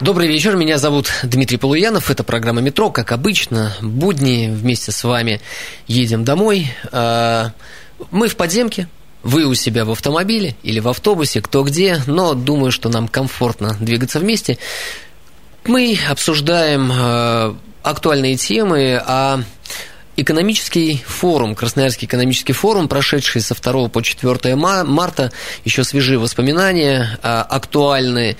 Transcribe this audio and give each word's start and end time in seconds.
Добрый 0.00 0.28
вечер, 0.28 0.54
меня 0.54 0.78
зовут 0.78 1.10
Дмитрий 1.24 1.56
Полуянов, 1.56 2.08
это 2.08 2.22
программа 2.22 2.60
«Метро», 2.60 2.88
как 2.88 3.10
обычно, 3.10 3.74
будни, 3.82 4.48
вместе 4.48 4.92
с 4.92 5.02
вами 5.02 5.40
едем 5.88 6.22
домой. 6.22 6.72
А, 6.92 7.50
мы 8.12 8.28
в 8.28 8.36
подземке, 8.36 8.88
вы 9.24 9.44
у 9.44 9.54
себя 9.54 9.84
в 9.84 9.90
автомобиле 9.90 10.54
или 10.62 10.78
в 10.78 10.86
автобусе, 10.86 11.42
кто 11.42 11.64
где, 11.64 12.00
но 12.06 12.34
думаю, 12.34 12.70
что 12.70 12.88
нам 12.88 13.08
комфортно 13.08 13.76
двигаться 13.80 14.20
вместе. 14.20 14.58
Мы 15.64 15.98
обсуждаем 16.08 16.92
а, 16.92 17.56
актуальные 17.82 18.36
темы, 18.36 19.02
а 19.04 19.42
экономический 20.16 21.02
форум, 21.06 21.56
Красноярский 21.56 22.06
экономический 22.06 22.52
форум, 22.52 22.86
прошедший 22.86 23.40
со 23.40 23.54
2 23.60 23.88
по 23.88 24.00
4 24.00 24.54
марта, 24.54 25.32
еще 25.64 25.82
свежие 25.82 26.20
воспоминания, 26.20 27.18
а, 27.20 27.42
актуальные 27.42 28.36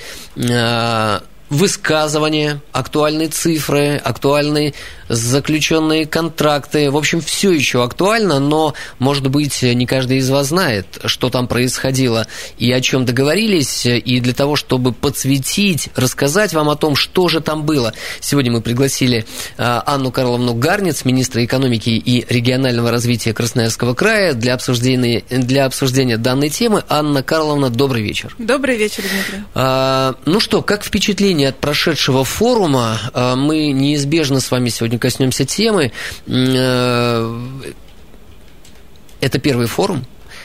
высказывания, 1.51 2.61
актуальные 2.73 3.29
цифры, 3.29 3.97
актуальные 3.97 4.75
заключенные 5.09 6.07
контракты. 6.07 6.91
В 6.91 6.97
общем, 6.97 7.21
все 7.21 7.53
еще 7.53 7.83
актуально, 7.83 8.39
но, 8.39 8.75
может 8.99 9.29
быть, 9.29 9.63
не 9.63 9.87
каждый 9.87 10.19
из 10.19 10.29
вас 10.31 10.49
знает, 10.49 10.99
что 11.07 11.31
там 11.31 11.49
происходило 11.49 12.27
и 12.59 12.71
о 12.73 12.81
чем 12.81 13.05
договорились. 13.05 13.87
И 13.87 14.21
для 14.21 14.35
того, 14.35 14.57
чтобы 14.57 14.93
подсветить, 14.93 15.89
рассказать 15.97 16.53
вам 16.53 16.69
о 16.69 16.77
том, 16.77 16.97
что 16.97 17.29
же 17.29 17.41
там 17.41 17.65
было, 17.65 17.95
сегодня 18.21 18.53
мы 18.53 18.61
пригласили 18.61 19.25
а, 19.57 19.83
Анну 19.87 20.11
Карловну 20.11 20.55
Гарниц, 20.55 21.05
министра 21.05 21.45
экономики 21.45 21.91
и 21.91 22.27
регионального 22.29 22.91
развития 22.91 23.33
Красноярского 23.33 23.95
края, 23.95 24.35
для 24.35 24.55
обсуждения, 24.55 25.23
для 25.31 25.65
обсуждения 25.65 26.17
данной 26.17 26.51
темы. 26.51 26.85
Анна 26.89 27.23
Карловна, 27.23 27.71
добрый 27.71 28.03
вечер. 28.03 28.35
Добрый 28.39 28.77
вечер, 28.77 29.03
Дмитрий. 29.03 29.45
А, 29.55 30.17
ну 30.27 30.41
что, 30.41 30.63
как 30.63 30.85
впечатление 30.85 31.38
от 31.45 31.59
прошедшего 31.59 32.25
форума? 32.25 32.99
А, 33.13 33.37
мы 33.37 33.73
неизбежно 33.73 34.41
с 34.41 34.51
вами 34.51 34.69
сегодня 34.69 34.99
коснемся 34.99 35.45
темы. 35.45 35.93
Э, 36.27 37.41
это 39.21 39.39
первый 39.39 39.67
форум, 39.67 40.05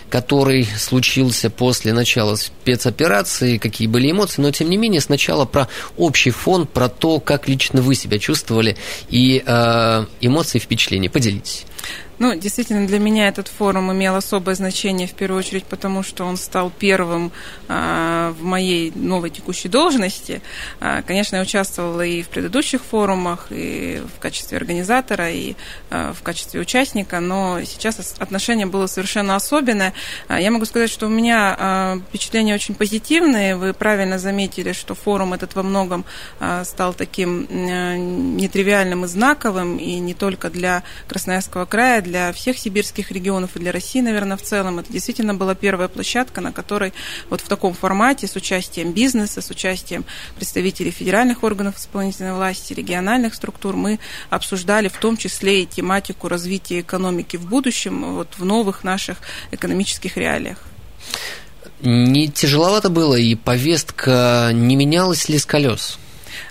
который 0.10 0.68
случился 0.78 1.50
после 1.50 1.94
начала 1.94 2.36
спецоперации, 2.36 3.58
какие 3.58 3.88
были 3.88 4.12
эмоции, 4.12 4.42
но 4.42 4.52
тем 4.52 4.70
не 4.70 4.78
менее 4.78 5.02
сначала 5.02 5.46
про 5.46 5.68
общий 5.98 6.32
фон, 6.32 6.68
про 6.68 6.90
то, 6.90 7.20
как 7.20 7.48
лично 7.48 7.82
вы 7.82 7.96
себя 7.96 8.20
чувствовали 8.20 8.78
и 9.10 9.44
э, 9.46 10.06
эмоции, 10.22 10.60
впечатления. 10.60 11.10
Поделитесь. 11.10 11.66
Ну, 12.20 12.36
действительно, 12.36 12.86
для 12.86 13.00
меня 13.00 13.28
этот 13.28 13.48
форум 13.48 13.92
имел 13.92 14.16
особое 14.16 14.54
значение, 14.56 15.08
в 15.08 15.14
первую 15.14 15.40
очередь, 15.40 15.66
потому 15.66 16.04
что 16.04 16.26
он 16.26 16.38
стал 16.38 16.70
первым 16.70 17.32
а, 17.68 18.34
в 18.34 18.44
моей 18.44 18.92
новой 18.96 19.32
текущей 19.32 19.68
должности. 19.68 20.42
А, 20.80 21.02
конечно, 21.02 21.38
я 21.38 21.42
участвовала 21.42 22.02
и 22.02 22.22
в 22.22 22.30
предыдущих 22.30 22.84
форумах, 22.84 23.48
и 23.50 24.02
в 24.16 24.20
качестве 24.20 24.58
организатора, 24.58 25.32
и 25.32 25.56
а, 25.90 26.14
в 26.14 26.22
качестве 26.22 26.62
участника, 26.62 27.20
но 27.20 27.62
сейчас 27.64 28.16
отношение 28.20 28.68
было 28.68 28.86
совершенно 28.86 29.36
особенное. 29.36 29.94
А, 30.28 30.40
я 30.40 30.52
могу 30.52 30.66
сказать, 30.66 30.92
что 30.92 31.08
у 31.08 31.10
меня 31.10 31.56
а, 31.58 32.00
впечатления 32.10 32.54
очень 32.54 32.76
позитивные. 32.76 33.56
Вы 33.56 33.74
правильно 33.74 34.20
заметили, 34.20 34.74
что 34.74 34.94
форум 34.94 35.34
этот 35.34 35.56
во 35.56 35.64
многом 35.64 36.06
а, 36.40 36.64
стал 36.64 36.94
таким 36.94 37.48
нетривиальным 38.38 39.06
и 39.06 39.08
знаковым, 39.08 39.78
и 39.78 39.98
не 39.98 40.14
только 40.14 40.52
для 40.52 40.84
Красноярского 41.08 41.66
края, 41.66 42.03
для 42.04 42.32
всех 42.34 42.58
сибирских 42.58 43.12
регионов 43.12 43.56
и 43.56 43.60
для 43.60 43.72
России, 43.72 44.02
наверное, 44.02 44.38
в 44.38 44.42
целом. 44.42 44.80
Это 44.80 44.92
действительно 44.92 45.34
была 45.34 45.56
первая 45.56 45.88
площадка, 45.88 46.42
на 46.42 46.52
которой 46.52 46.94
вот 47.30 47.42
в 47.42 47.48
таком 47.48 47.74
формате 47.74 48.28
с 48.28 48.36
участием 48.36 48.92
бизнеса, 48.92 49.42
с 49.42 49.50
участием 49.50 50.06
представителей 50.36 50.92
федеральных 50.92 51.44
органов 51.44 51.78
исполнительной 51.78 52.34
власти, 52.34 52.74
региональных 52.74 53.34
структур 53.34 53.76
мы 53.76 54.00
обсуждали 54.30 54.88
в 54.88 54.98
том 54.98 55.18
числе 55.18 55.64
и 55.64 55.66
тематику 55.66 56.28
развития 56.28 56.82
экономики 56.82 57.38
в 57.38 57.48
будущем, 57.48 58.16
вот 58.16 58.30
в 58.38 58.46
новых 58.46 58.84
наших 58.84 59.18
экономических 59.52 60.18
реалиях. 60.18 60.58
Не 61.82 62.30
тяжеловато 62.30 62.90
было, 62.90 63.16
и 63.16 63.36
повестка 63.36 64.52
не 64.54 64.76
менялась 64.76 65.28
ли 65.30 65.38
с 65.38 65.46
колес? 65.46 66.00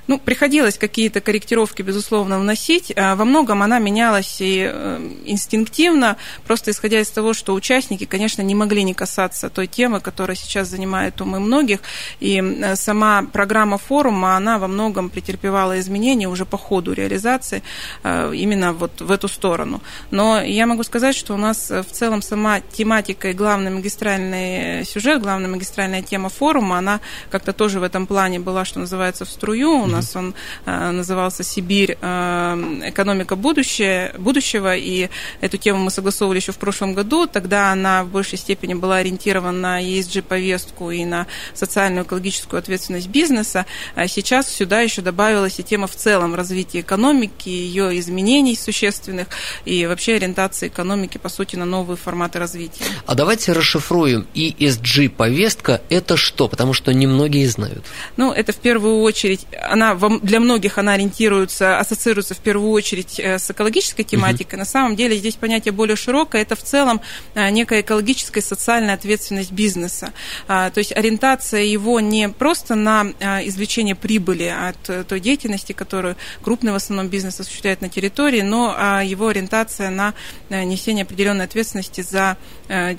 Ну, 0.08 0.18
приходилось 0.18 0.78
какие-то 0.78 1.20
корректировки, 1.20 1.82
безусловно, 1.82 2.40
вносить. 2.40 2.92
А 2.96 3.14
во 3.14 3.24
многом 3.24 3.62
она 3.62 3.78
менялась 3.78 4.40
и 4.40 4.68
э, 4.68 5.10
инстинктивно, 5.26 6.16
просто 6.44 6.72
исходя 6.72 7.00
из 7.00 7.08
того, 7.08 7.34
что 7.34 7.54
участники, 7.54 8.04
конечно, 8.04 8.42
не 8.42 8.56
могли 8.56 8.82
не 8.82 8.94
касаться 8.94 9.48
той 9.48 9.68
темы, 9.68 10.00
которая 10.00 10.36
сейчас 10.36 10.68
занимает 10.68 11.20
умы 11.20 11.38
многих. 11.38 11.80
И 12.18 12.42
э, 12.42 12.74
сама 12.74 13.22
программа 13.32 13.78
форума, 13.78 14.36
она 14.36 14.58
во 14.58 14.66
многом 14.66 15.08
претерпевала 15.08 15.78
изменения 15.78 16.28
уже 16.28 16.46
по 16.46 16.58
ходу 16.58 16.92
реализации 16.92 17.62
э, 18.02 18.32
именно 18.34 18.72
вот 18.72 19.00
в 19.00 19.10
эту 19.10 19.28
сторону. 19.28 19.82
Но 20.10 20.40
я 20.42 20.66
могу 20.66 20.82
сказать, 20.82 21.14
что 21.14 21.34
у 21.34 21.38
нас 21.38 21.70
в 21.70 21.92
целом 21.92 22.22
сама 22.22 22.58
тематика 22.60 23.30
и 23.30 23.34
главный 23.34 23.70
магистральный 23.70 24.84
сюжет, 24.84 25.22
главная 25.22 25.48
магистральная 25.48 26.02
тема 26.02 26.28
форума, 26.28 26.78
она 26.78 27.00
как-то 27.30 27.52
тоже 27.52 27.78
в 27.78 27.84
этом 27.84 28.08
плане 28.08 28.40
была, 28.40 28.64
что 28.64 28.80
называется, 28.80 29.24
в 29.24 29.28
струю 29.28 29.91
нас 29.92 30.16
он 30.16 30.34
э, 30.66 30.90
назывался 30.90 31.42
«Сибирь. 31.42 31.96
Э, 32.00 32.54
экономика 32.86 33.36
будущее, 33.36 34.14
будущего», 34.18 34.76
и 34.76 35.08
эту 35.40 35.56
тему 35.56 35.78
мы 35.78 35.90
согласовывали 35.90 36.38
еще 36.38 36.52
в 36.52 36.58
прошлом 36.58 36.94
году. 36.94 37.26
Тогда 37.26 37.72
она 37.72 38.04
в 38.04 38.08
большей 38.08 38.38
степени 38.38 38.74
была 38.74 38.96
ориентирована 38.96 39.58
на 39.58 39.82
ESG-повестку 39.82 40.90
и 40.90 41.04
на 41.04 41.26
социальную 41.54 42.04
экологическую 42.04 42.58
ответственность 42.58 43.08
бизнеса. 43.08 43.66
А 43.94 44.08
сейчас 44.08 44.48
сюда 44.48 44.80
еще 44.80 45.02
добавилась 45.02 45.58
и 45.58 45.62
тема 45.62 45.86
в 45.86 45.94
целом 45.94 46.34
развития 46.34 46.80
экономики, 46.80 47.48
ее 47.48 47.98
изменений 47.98 48.56
существенных 48.56 49.28
и 49.64 49.86
вообще 49.86 50.14
ориентации 50.14 50.68
экономики, 50.68 51.18
по 51.18 51.28
сути, 51.28 51.56
на 51.56 51.64
новые 51.64 51.96
форматы 51.96 52.38
развития. 52.38 52.84
А 53.06 53.14
давайте 53.14 53.52
расшифруем. 53.52 54.26
ESG-повестка– 54.34 55.80
это 55.88 56.16
что? 56.16 56.48
Потому 56.48 56.72
что 56.72 56.92
немногие 56.92 57.48
знают. 57.48 57.84
Ну, 58.16 58.32
это 58.32 58.52
в 58.52 58.56
первую 58.56 59.00
очередь, 59.00 59.46
она 59.82 60.18
для 60.22 60.40
многих 60.40 60.78
она 60.78 60.92
ориентируется, 60.92 61.78
ассоциируется 61.78 62.34
в 62.34 62.38
первую 62.38 62.70
очередь 62.70 63.18
э, 63.18 63.38
с 63.38 63.50
экологической 63.50 64.04
тематикой. 64.04 64.56
Uh-huh. 64.56 64.60
На 64.60 64.64
самом 64.64 64.96
деле 64.96 65.16
здесь 65.16 65.34
понятие 65.34 65.72
более 65.72 65.96
широкое. 65.96 66.42
Это 66.42 66.56
в 66.56 66.62
целом 66.62 67.00
э, 67.34 67.50
некая 67.50 67.80
экологическая 67.80 68.40
и 68.40 68.42
социальная 68.42 68.94
ответственность 68.94 69.52
бизнеса. 69.52 70.12
А, 70.48 70.70
то 70.70 70.78
есть 70.78 70.92
ориентация 70.92 71.62
его 71.62 72.00
не 72.00 72.28
просто 72.28 72.74
на 72.74 73.06
э, 73.18 73.46
извлечение 73.48 73.94
прибыли 73.94 74.44
от 74.44 75.06
той 75.06 75.20
деятельности, 75.20 75.72
которую 75.72 76.16
крупный 76.42 76.72
в 76.72 76.76
основном 76.76 77.08
бизнес 77.08 77.40
осуществляет 77.40 77.80
на 77.80 77.88
территории, 77.88 78.42
но 78.42 78.74
а, 78.76 79.02
его 79.02 79.28
ориентация 79.28 79.90
на 79.90 80.14
несение 80.50 81.02
определенной 81.02 81.44
ответственности 81.44 82.02
за 82.02 82.36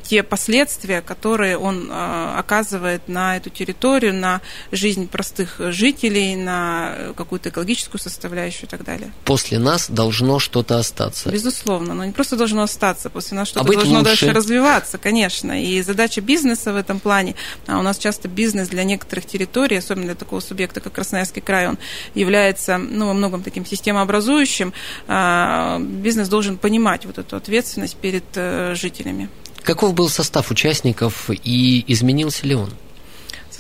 те 0.04 0.24
последствия, 0.24 1.02
которые 1.02 1.58
он 1.58 1.90
оказывает 1.92 3.08
на 3.08 3.38
эту 3.38 3.50
территорию, 3.50 4.14
на 4.14 4.42
жизнь 4.72 5.08
простых 5.08 5.56
жителей, 5.72 6.36
на 6.36 6.73
какую-то 7.16 7.50
экологическую 7.50 8.00
составляющую 8.00 8.66
и 8.66 8.68
так 8.68 8.84
далее. 8.84 9.12
После 9.26 9.60
нас 9.60 9.90
должно 9.90 10.40
что-то 10.40 10.78
остаться. 10.78 11.30
Безусловно, 11.30 11.94
но 11.94 12.06
не 12.06 12.12
просто 12.12 12.36
должно 12.36 12.64
остаться, 12.64 13.10
после 13.10 13.38
нас 13.38 13.48
что-то 13.48 13.70
а 13.70 13.74
должно 13.74 14.00
лучше. 14.00 14.06
дальше 14.06 14.34
развиваться, 14.34 14.98
конечно. 14.98 15.62
И 15.62 15.82
задача 15.82 16.22
бизнеса 16.22 16.74
в 16.74 16.76
этом 16.76 17.00
плане, 17.00 17.36
а 17.68 17.80
у 17.80 17.82
нас 17.82 17.98
часто 17.98 18.28
бизнес 18.28 18.68
для 18.70 18.84
некоторых 18.84 19.26
территорий, 19.26 19.78
особенно 19.78 20.06
для 20.06 20.16
такого 20.16 20.40
субъекта, 20.40 20.80
как 20.80 20.94
Красноярский 20.94 21.42
край, 21.42 21.68
он 21.68 21.78
является 22.16 22.78
ну, 22.78 23.08
во 23.08 23.14
многом 23.14 23.44
таким 23.44 23.66
системообразующим. 23.66 24.74
А, 25.08 25.80
бизнес 25.80 26.30
должен 26.30 26.58
понимать 26.58 27.06
вот 27.06 27.18
эту 27.18 27.36
ответственность 27.36 27.96
перед 27.98 28.26
э, 28.36 28.76
жителями. 28.76 29.30
Каков 29.64 29.94
был 29.94 30.10
состав 30.10 30.52
участников 30.52 31.30
и 31.30 31.84
изменился 31.88 32.46
ли 32.46 32.56
он? 32.56 32.72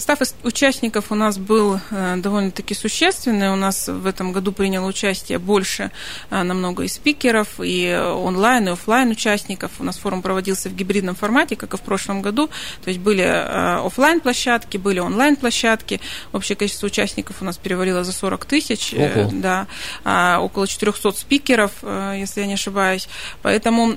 Состав 0.04 0.20
участников 0.44 1.14
у 1.14 1.16
нас 1.16 1.38
был 1.38 1.80
довольно-таки 1.90 2.74
существенный. 2.74 3.54
У 3.54 3.56
нас 3.56 3.88
в 3.88 4.06
этом 4.06 4.34
году 4.34 4.52
приняло 4.52 4.86
участие 4.86 5.40
больше 5.40 5.92
намного 6.30 6.84
и 6.84 6.90
спикеров, 6.90 7.48
и 7.64 7.90
онлайн, 7.98 8.68
и 8.68 8.72
офлайн 8.72 9.12
участников. 9.12 9.72
У 9.80 9.84
нас 9.86 9.98
форум 9.98 10.22
проводился 10.22 10.68
в 10.68 10.76
гибридном 10.76 11.16
формате, 11.16 11.56
как 11.56 11.74
и 11.74 11.78
в 11.78 11.82
прошлом 11.82 12.22
году. 12.22 12.50
То 12.84 12.90
есть 12.90 13.00
были 13.00 13.22
офлайн 13.22 14.20
площадки, 14.20 14.76
были 14.76 15.00
онлайн 15.00 15.38
площадки. 15.38 16.02
Общее 16.34 16.58
количество 16.58 16.88
участников 16.88 17.38
у 17.40 17.46
нас 17.46 17.58
перевалило 17.58 18.04
за 18.04 18.12
40 18.12 18.44
тысяч. 18.44 18.94
Ого. 18.94 19.32
Да, 19.32 19.68
около 20.42 20.68
400 20.68 21.14
спикеров, 21.14 21.72
если 21.82 22.42
я 22.42 22.48
не 22.48 22.56
ошибаюсь. 22.56 23.08
Поэтому 23.42 23.96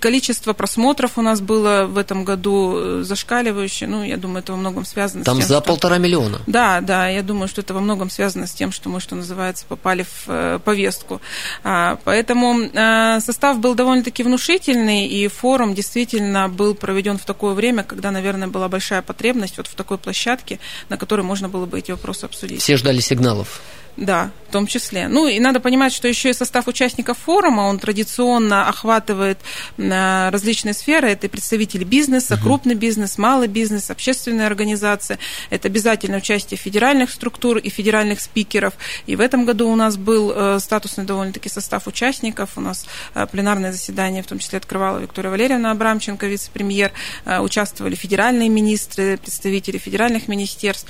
количество 0.00 0.52
просмотров 0.52 1.16
у 1.16 1.22
нас 1.22 1.40
было 1.40 1.86
в 1.86 1.98
этом 1.98 2.24
году 2.24 2.74
э, 2.76 3.02
зашкаливающее. 3.02 3.88
Ну, 3.88 4.04
я 4.04 4.16
думаю, 4.16 4.40
это 4.40 4.52
во 4.52 4.58
многом 4.58 4.84
связано 4.84 4.97
Там 4.98 5.36
с 5.36 5.40
тем, 5.40 5.48
за 5.48 5.56
что... 5.56 5.60
полтора 5.60 5.98
миллиона. 5.98 6.40
Да, 6.46 6.80
да, 6.80 7.08
я 7.08 7.22
думаю, 7.22 7.48
что 7.48 7.60
это 7.60 7.74
во 7.74 7.80
многом 7.80 8.10
связано 8.10 8.46
с 8.46 8.52
тем, 8.52 8.72
что 8.72 8.88
мы, 8.88 9.00
что 9.00 9.14
называется, 9.14 9.64
попали 9.66 10.02
в 10.02 10.24
э, 10.28 10.58
повестку. 10.64 11.20
А, 11.64 11.98
поэтому 12.04 12.60
э, 12.60 13.20
состав 13.20 13.58
был 13.58 13.74
довольно-таки 13.74 14.22
внушительный, 14.22 15.06
и 15.06 15.28
форум 15.28 15.74
действительно 15.74 16.48
был 16.48 16.74
проведен 16.74 17.18
в 17.18 17.24
такое 17.24 17.54
время, 17.54 17.82
когда, 17.82 18.10
наверное, 18.10 18.48
была 18.48 18.68
большая 18.68 19.02
потребность 19.02 19.56
вот 19.56 19.66
в 19.66 19.74
такой 19.74 19.98
площадке, 19.98 20.58
на 20.88 20.96
которой 20.96 21.22
можно 21.22 21.48
было 21.48 21.66
бы 21.66 21.78
эти 21.78 21.90
вопросы 21.90 22.24
обсудить. 22.24 22.60
Все 22.62 22.76
ждали 22.76 23.00
сигналов. 23.00 23.60
Да, 23.98 24.30
в 24.48 24.52
том 24.52 24.66
числе. 24.66 25.08
Ну 25.08 25.26
и 25.26 25.40
надо 25.40 25.58
понимать, 25.58 25.92
что 25.92 26.06
еще 26.06 26.30
и 26.30 26.32
состав 26.32 26.68
участников 26.68 27.18
форума, 27.18 27.62
он 27.62 27.80
традиционно 27.80 28.68
охватывает 28.68 29.38
э, 29.76 30.30
различные 30.30 30.72
сферы. 30.72 31.10
Это 31.10 31.28
представители 31.28 31.82
бизнеса, 31.82 32.34
угу. 32.34 32.44
крупный 32.44 32.76
бизнес, 32.76 33.18
малый 33.18 33.48
бизнес, 33.48 33.90
общественные 33.90 34.46
организации. 34.46 35.18
Это 35.50 35.66
обязательно 35.66 36.18
участие 36.18 36.56
федеральных 36.56 37.10
структур 37.10 37.58
и 37.58 37.68
федеральных 37.68 38.20
спикеров. 38.20 38.74
И 39.06 39.16
в 39.16 39.20
этом 39.20 39.44
году 39.44 39.68
у 39.68 39.74
нас 39.74 39.96
был 39.96 40.32
э, 40.34 40.60
статусный 40.60 41.04
довольно-таки 41.04 41.48
состав 41.48 41.88
участников. 41.88 42.50
У 42.54 42.60
нас 42.60 42.86
э, 43.14 43.26
пленарное 43.26 43.72
заседание, 43.72 44.22
в 44.22 44.26
том 44.28 44.38
числе 44.38 44.58
открывала 44.58 44.98
Виктория 44.98 45.30
Валерьевна 45.30 45.72
Абрамченко, 45.72 46.26
вице-премьер. 46.26 46.92
Участвовали 47.26 47.96
федеральные 47.96 48.48
министры, 48.48 49.18
представители 49.18 49.78
федеральных 49.78 50.28
министерств. 50.28 50.88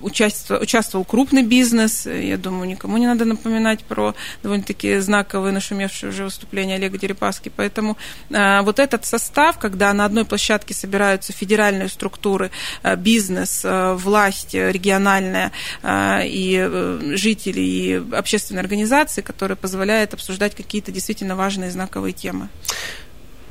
Участвовал, 0.00 0.62
участвовал 0.62 1.04
крупный 1.04 1.42
бизнес 1.42 2.06
я 2.32 2.38
думаю, 2.38 2.68
никому 2.68 2.98
не 2.98 3.06
надо 3.06 3.24
напоминать 3.24 3.84
про 3.84 4.14
довольно-таки 4.42 4.98
знаковые, 4.98 5.52
нашумевшие 5.52 6.10
уже 6.10 6.24
выступления 6.24 6.76
Олега 6.76 6.98
Дерипаски. 6.98 7.52
Поэтому 7.54 7.96
а, 8.32 8.62
вот 8.62 8.78
этот 8.78 9.04
состав, 9.04 9.58
когда 9.58 9.92
на 9.92 10.04
одной 10.04 10.24
площадке 10.24 10.74
собираются 10.74 11.32
федеральные 11.32 11.88
структуры, 11.88 12.50
а, 12.82 12.96
бизнес, 12.96 13.62
а, 13.64 13.94
власть 13.94 14.54
региональная 14.54 15.52
и 15.82 16.58
э, 16.58 17.12
жители, 17.16 17.60
и 17.60 18.02
общественные 18.12 18.60
организации, 18.60 19.20
которые 19.20 19.56
позволяют 19.56 20.14
обсуждать 20.14 20.54
какие-то 20.54 20.92
действительно 20.92 21.36
важные 21.36 21.70
знаковые 21.70 22.12
темы. 22.12 22.48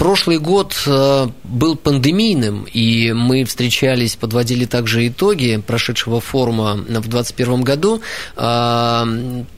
Прошлый 0.01 0.39
год 0.39 0.75
э, 0.87 1.27
был 1.43 1.75
пандемийным, 1.75 2.63
и 2.63 3.11
мы 3.11 3.43
встречались, 3.45 4.15
подводили 4.15 4.65
также 4.65 5.07
итоги 5.07 5.57
прошедшего 5.57 6.19
форума 6.19 6.73
в 6.73 7.07
2021 7.07 7.61
году. 7.61 8.01
А, 8.35 9.07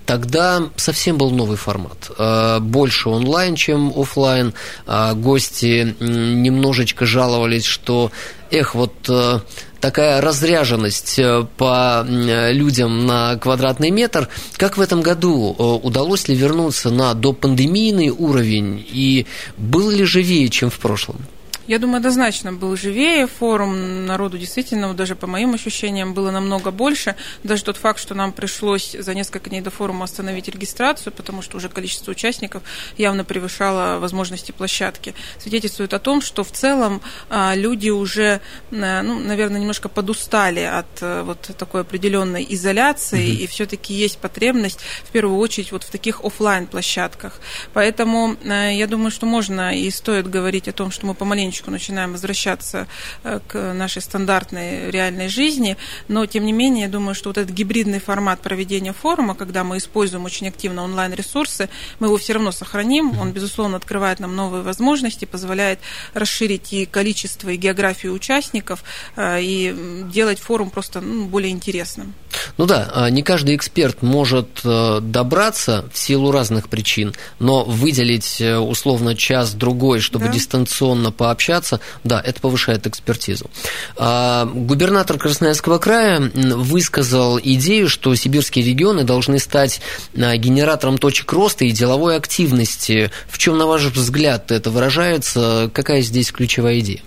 тогда 0.06 0.64
совсем 0.76 1.18
был 1.18 1.32
новый 1.32 1.56
формат. 1.56 2.12
А, 2.18 2.60
больше 2.60 3.08
онлайн, 3.08 3.56
чем 3.56 3.94
офлайн. 3.96 4.54
Гости 4.86 5.96
немножечко 6.02 7.06
жаловались, 7.06 7.64
что 7.64 8.12
эх, 8.52 8.76
вот 8.76 8.94
э, 9.08 9.40
такая 9.84 10.22
разряженность 10.22 11.20
э, 11.20 11.46
по 11.58 12.06
людям 12.08 13.06
на 13.06 13.36
квадратный 13.36 13.92
метр. 13.92 14.30
Как 14.56 14.78
в 14.78 14.82
этом 14.82 15.02
году 15.02 15.54
э, 15.60 15.86
удалось 15.86 16.30
ли 16.30 16.36
вернуться 16.36 16.90
на 16.90 17.14
допандемийный 17.14 18.10
уровень 18.10 18.88
и 18.90 19.26
был 19.58 19.90
ли 19.90 20.06
живее, 20.06 20.48
чем 20.48 20.70
в 20.70 20.80
прошлом? 20.80 21.18
Я 21.66 21.80
думаю, 21.80 21.98
однозначно 21.98 22.52
был 22.52 22.76
живее 22.76 23.26
форум, 23.26 24.06
народу 24.06 24.38
действительно, 24.38 24.94
даже 24.94 25.16
по 25.16 25.28
моим 25.28 25.54
ощущениям, 25.54 26.14
было 26.14 26.30
намного 26.30 26.72
больше. 26.72 27.16
Даже 27.44 27.64
тот 27.64 27.78
факт, 27.78 28.02
что 28.02 28.14
нам 28.16 28.34
пришлось 28.34 28.92
за 29.00 29.16
несколько 29.16 29.50
дней 29.50 29.62
до 29.62 29.70
форума 29.70 30.04
остановить 30.04 30.50
регистрацию, 30.50 31.14
потому 31.14 31.42
что 31.42 31.56
уже 31.58 31.70
количество 31.70 32.12
участников 32.12 32.64
явно 32.98 33.24
превышало 33.24 34.00
возможности 34.00 34.52
площадки, 34.52 35.16
свидетельствует 35.40 35.94
о 35.94 36.00
том, 36.00 36.22
что 36.22 36.44
в 36.44 36.52
целом 36.52 37.02
а, 37.30 37.56
люди 37.56 37.90
уже, 37.90 38.42
а, 38.72 39.02
ну, 39.02 39.20
наверное, 39.20 39.62
немножко 39.62 39.88
подустали 39.88 40.60
от 40.60 40.88
а, 41.00 41.24
вот 41.24 41.50
такой 41.58 41.82
определенной 41.82 42.46
изоляции, 42.50 43.26
mm-hmm. 43.26 43.44
и 43.44 43.48
все-таки 43.48 43.94
есть 43.94 44.18
потребность 44.18 44.82
в 45.06 45.12
первую 45.12 45.38
очередь 45.38 45.72
вот 45.72 45.84
в 45.84 45.90
таких 45.90 46.26
офлайн 46.26 46.68
площадках. 46.68 47.40
Поэтому 47.72 48.36
я 48.44 48.86
думаю, 48.88 49.12
что 49.12 49.26
можно 49.26 49.78
и 49.78 49.90
стоит 49.90 50.30
говорить 50.30 50.68
о 50.68 50.74
том, 50.74 50.92
что 50.92 51.06
мы 51.06 51.14
помаленьку 51.14 51.53
потихонечку 51.54 51.72
начинаем 51.72 52.12
возвращаться 52.12 52.88
э, 53.24 53.40
к 53.48 53.74
нашей 53.74 54.02
стандартной 54.02 54.92
реальной 54.92 55.28
жизни, 55.28 55.78
но 56.08 56.26
тем 56.26 56.46
не 56.46 56.52
менее, 56.52 56.86
я 56.86 56.90
думаю, 56.90 57.16
что 57.16 57.30
вот 57.30 57.38
этот 57.38 57.54
гибридный 57.56 58.00
формат 58.00 58.42
проведения 58.42 58.94
форума, 58.94 59.36
когда 59.36 59.64
мы 59.64 59.78
используем 59.78 60.26
очень 60.26 60.48
активно 60.48 60.84
онлайн-ресурсы, 60.84 61.70
мы 62.00 62.08
его 62.08 62.18
все 62.18 62.34
равно 62.34 62.52
сохраним, 62.52 63.20
он, 63.20 63.32
безусловно, 63.32 63.78
открывает 63.78 64.20
нам 64.20 64.36
новые 64.36 64.64
возможности, 64.64 65.26
позволяет 65.26 65.80
расширить 66.14 66.74
и 66.74 66.86
количество, 66.86 67.50
и 67.50 67.58
географию 67.58 68.14
участников, 68.14 68.84
э, 69.16 69.42
и 69.42 70.04
делать 70.12 70.40
форум 70.40 70.70
просто 70.70 71.02
ну, 71.02 71.26
более 71.26 71.52
интересным. 71.52 72.14
Ну 72.58 72.66
да, 72.66 72.90
а 72.94 73.10
не 73.10 73.22
каждый 73.22 73.56
эксперт 73.56 74.02
может 74.02 74.62
э, 74.64 75.00
добраться 75.02 75.86
в 75.94 75.98
силу 75.98 76.32
разных 76.32 76.68
причин, 76.68 77.14
но 77.40 77.64
выделить 77.64 78.42
условно 78.42 79.16
час-другой, 79.16 80.00
чтобы 80.00 80.26
да. 80.26 80.32
дистанционно 80.32 81.12
пообщаться, 81.12 81.43
общаться, 81.44 81.80
да, 82.04 82.22
это 82.24 82.40
повышает 82.40 82.88
экспертизу. 82.88 83.50
А, 83.98 84.46
губернатор 84.46 85.18
Красноярского 85.18 85.78
края 85.78 86.32
высказал 86.34 87.40
идею, 87.40 87.90
что 87.90 88.16
сибирские 88.16 88.66
регионы 88.66 89.04
должны 89.04 89.40
стать 89.40 89.82
а, 90.16 90.36
генератором 90.38 90.98
точек 90.98 91.32
роста 91.34 91.66
и 91.66 91.72
деловой 91.72 92.16
активности. 92.16 93.12
В 93.28 93.38
чем, 93.38 93.58
на 93.58 93.66
ваш 93.66 93.84
взгляд, 93.86 94.52
это 94.52 94.70
выражается? 94.70 95.70
Какая 95.74 96.02
здесь 96.02 96.32
ключевая 96.32 96.80
идея? 96.80 97.02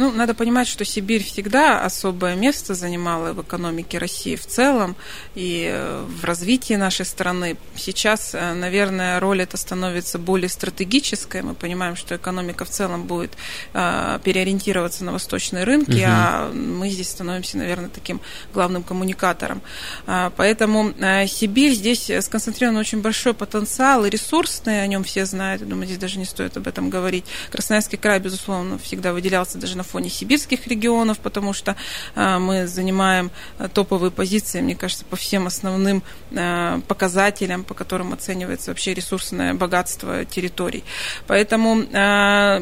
Ну, 0.00 0.10
надо 0.10 0.32
понимать, 0.32 0.66
что 0.66 0.82
Сибирь 0.86 1.22
всегда 1.22 1.84
особое 1.84 2.34
место 2.34 2.74
занимала 2.74 3.34
в 3.34 3.42
экономике 3.42 3.98
России 3.98 4.34
в 4.34 4.46
целом 4.46 4.96
и 5.34 5.68
э, 5.70 6.06
в 6.08 6.24
развитии 6.24 6.72
нашей 6.72 7.04
страны. 7.04 7.58
Сейчас, 7.76 8.30
э, 8.32 8.54
наверное, 8.54 9.20
роль 9.20 9.42
эта 9.42 9.58
становится 9.58 10.18
более 10.18 10.48
стратегической. 10.48 11.42
Мы 11.42 11.52
понимаем, 11.52 11.96
что 11.96 12.16
экономика 12.16 12.64
в 12.64 12.70
целом 12.70 13.04
будет 13.04 13.32
э, 13.74 14.18
переориентироваться 14.24 15.04
на 15.04 15.12
восточные 15.12 15.64
рынки, 15.64 15.90
угу. 15.90 16.06
а 16.06 16.50
мы 16.50 16.88
здесь 16.88 17.10
становимся, 17.10 17.58
наверное, 17.58 17.90
таким 17.90 18.22
главным 18.54 18.82
коммуникатором. 18.82 19.60
А, 20.06 20.32
поэтому 20.34 20.94
Сибирь 21.26 21.74
здесь 21.74 22.10
сконцентрирован 22.22 22.78
очень 22.78 23.02
большой 23.02 23.34
потенциал 23.34 24.06
и 24.06 24.10
ресурсный, 24.10 24.82
о 24.82 24.86
нем 24.86 25.04
все 25.04 25.26
знают. 25.26 25.60
Я 25.60 25.68
думаю, 25.68 25.84
здесь 25.84 25.98
даже 25.98 26.18
не 26.18 26.24
стоит 26.24 26.56
об 26.56 26.66
этом 26.66 26.88
говорить. 26.88 27.26
Красноярский 27.50 27.98
край, 27.98 28.18
безусловно, 28.18 28.78
всегда 28.78 29.12
выделялся 29.12 29.58
даже 29.58 29.76
на 29.76 29.89
фоне 29.90 30.08
сибирских 30.08 30.66
регионов, 30.66 31.18
потому 31.18 31.52
что 31.52 31.76
а, 32.14 32.38
мы 32.38 32.66
занимаем 32.66 33.30
а, 33.58 33.68
топовые 33.68 34.10
позиции, 34.10 34.60
мне 34.60 34.76
кажется, 34.76 35.04
по 35.04 35.16
всем 35.16 35.46
основным 35.46 36.02
а, 36.34 36.80
показателям, 36.86 37.64
по 37.64 37.74
которым 37.74 38.12
оценивается 38.12 38.70
вообще 38.70 38.94
ресурсное 38.94 39.54
богатство 39.54 40.24
территорий. 40.24 40.84
Поэтому, 41.26 41.82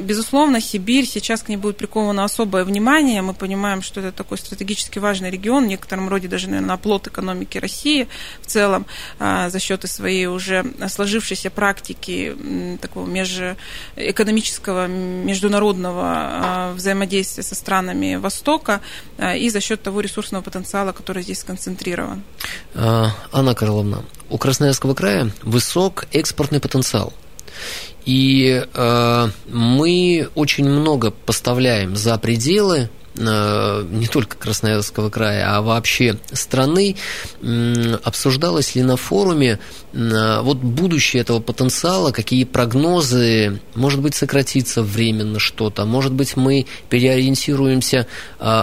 безусловно, 0.03 0.61
Сибирь 0.61 1.07
сейчас 1.07 1.43
к 1.43 1.49
ней 1.49 1.57
будет 1.57 1.77
приковано 1.77 2.25
особое 2.25 2.65
внимание. 2.65 3.23
Мы 3.23 3.35
понимаем, 3.35 3.83
что 3.83 4.01
это 4.01 4.13
такой 4.13 4.39
стратегически 4.39 4.99
важный 4.99 5.31
регион, 5.31 5.65
в 5.65 5.69
некотором 5.69 6.09
роде 6.09 6.29
даже, 6.29 6.49
наверное, 6.49 6.75
оплот 6.75 7.07
экономики 7.07 7.59
России 7.59 8.09
в 8.41 8.47
целом 8.47 8.87
за 9.19 9.59
счет 9.59 9.89
своей 9.89 10.27
уже 10.27 10.65
сложившейся 10.89 11.51
практики 11.51 12.37
такого 12.81 13.07
межэкономического, 13.07 14.87
международного 14.87 16.73
взаимодействия 16.75 17.18
взаимодействия 17.19 17.43
со 17.43 17.55
странами 17.55 18.17
Востока 18.17 18.81
э, 19.19 19.39
и 19.39 19.51
за 19.51 19.61
счет 19.61 19.83
того 19.83 20.01
ресурсного 20.01 20.43
потенциала, 20.43 20.93
который 20.93 21.23
здесь 21.23 21.41
сконцентрирован. 21.41 22.23
А, 22.75 23.11
Анна 23.33 23.55
Карловна, 23.55 24.05
у 24.31 24.39
Красноярского 24.39 24.95
края 24.95 25.31
высок 25.43 26.05
экспортный 26.13 26.61
потенциал. 26.61 27.13
И 28.07 28.65
э, 28.73 29.29
мы 29.49 30.29
очень 30.35 30.69
много 30.69 31.11
поставляем 31.11 31.97
за 31.97 32.17
пределы 32.19 32.89
не 33.19 34.07
только 34.07 34.37
Красноярского 34.37 35.11
края, 35.11 35.57
а 35.57 35.61
вообще 35.61 36.19
страны, 36.33 36.97
обсуждалось 38.05 38.75
ли 38.77 38.83
на 38.83 38.97
форуме 38.97 39.59
вот 39.93 40.59
будущее 40.59 41.23
этого 41.23 41.41
потенциала, 41.41 42.13
какие 42.13 42.45
прогнозы, 42.45 43.61
может 43.75 44.01
быть, 44.01 44.15
сократится 44.15 44.83
временно 44.83 45.39
что-то, 45.39 45.85
может 45.85 46.13
быть, 46.13 46.37
мы 46.37 46.67
переориентируемся 46.89 48.07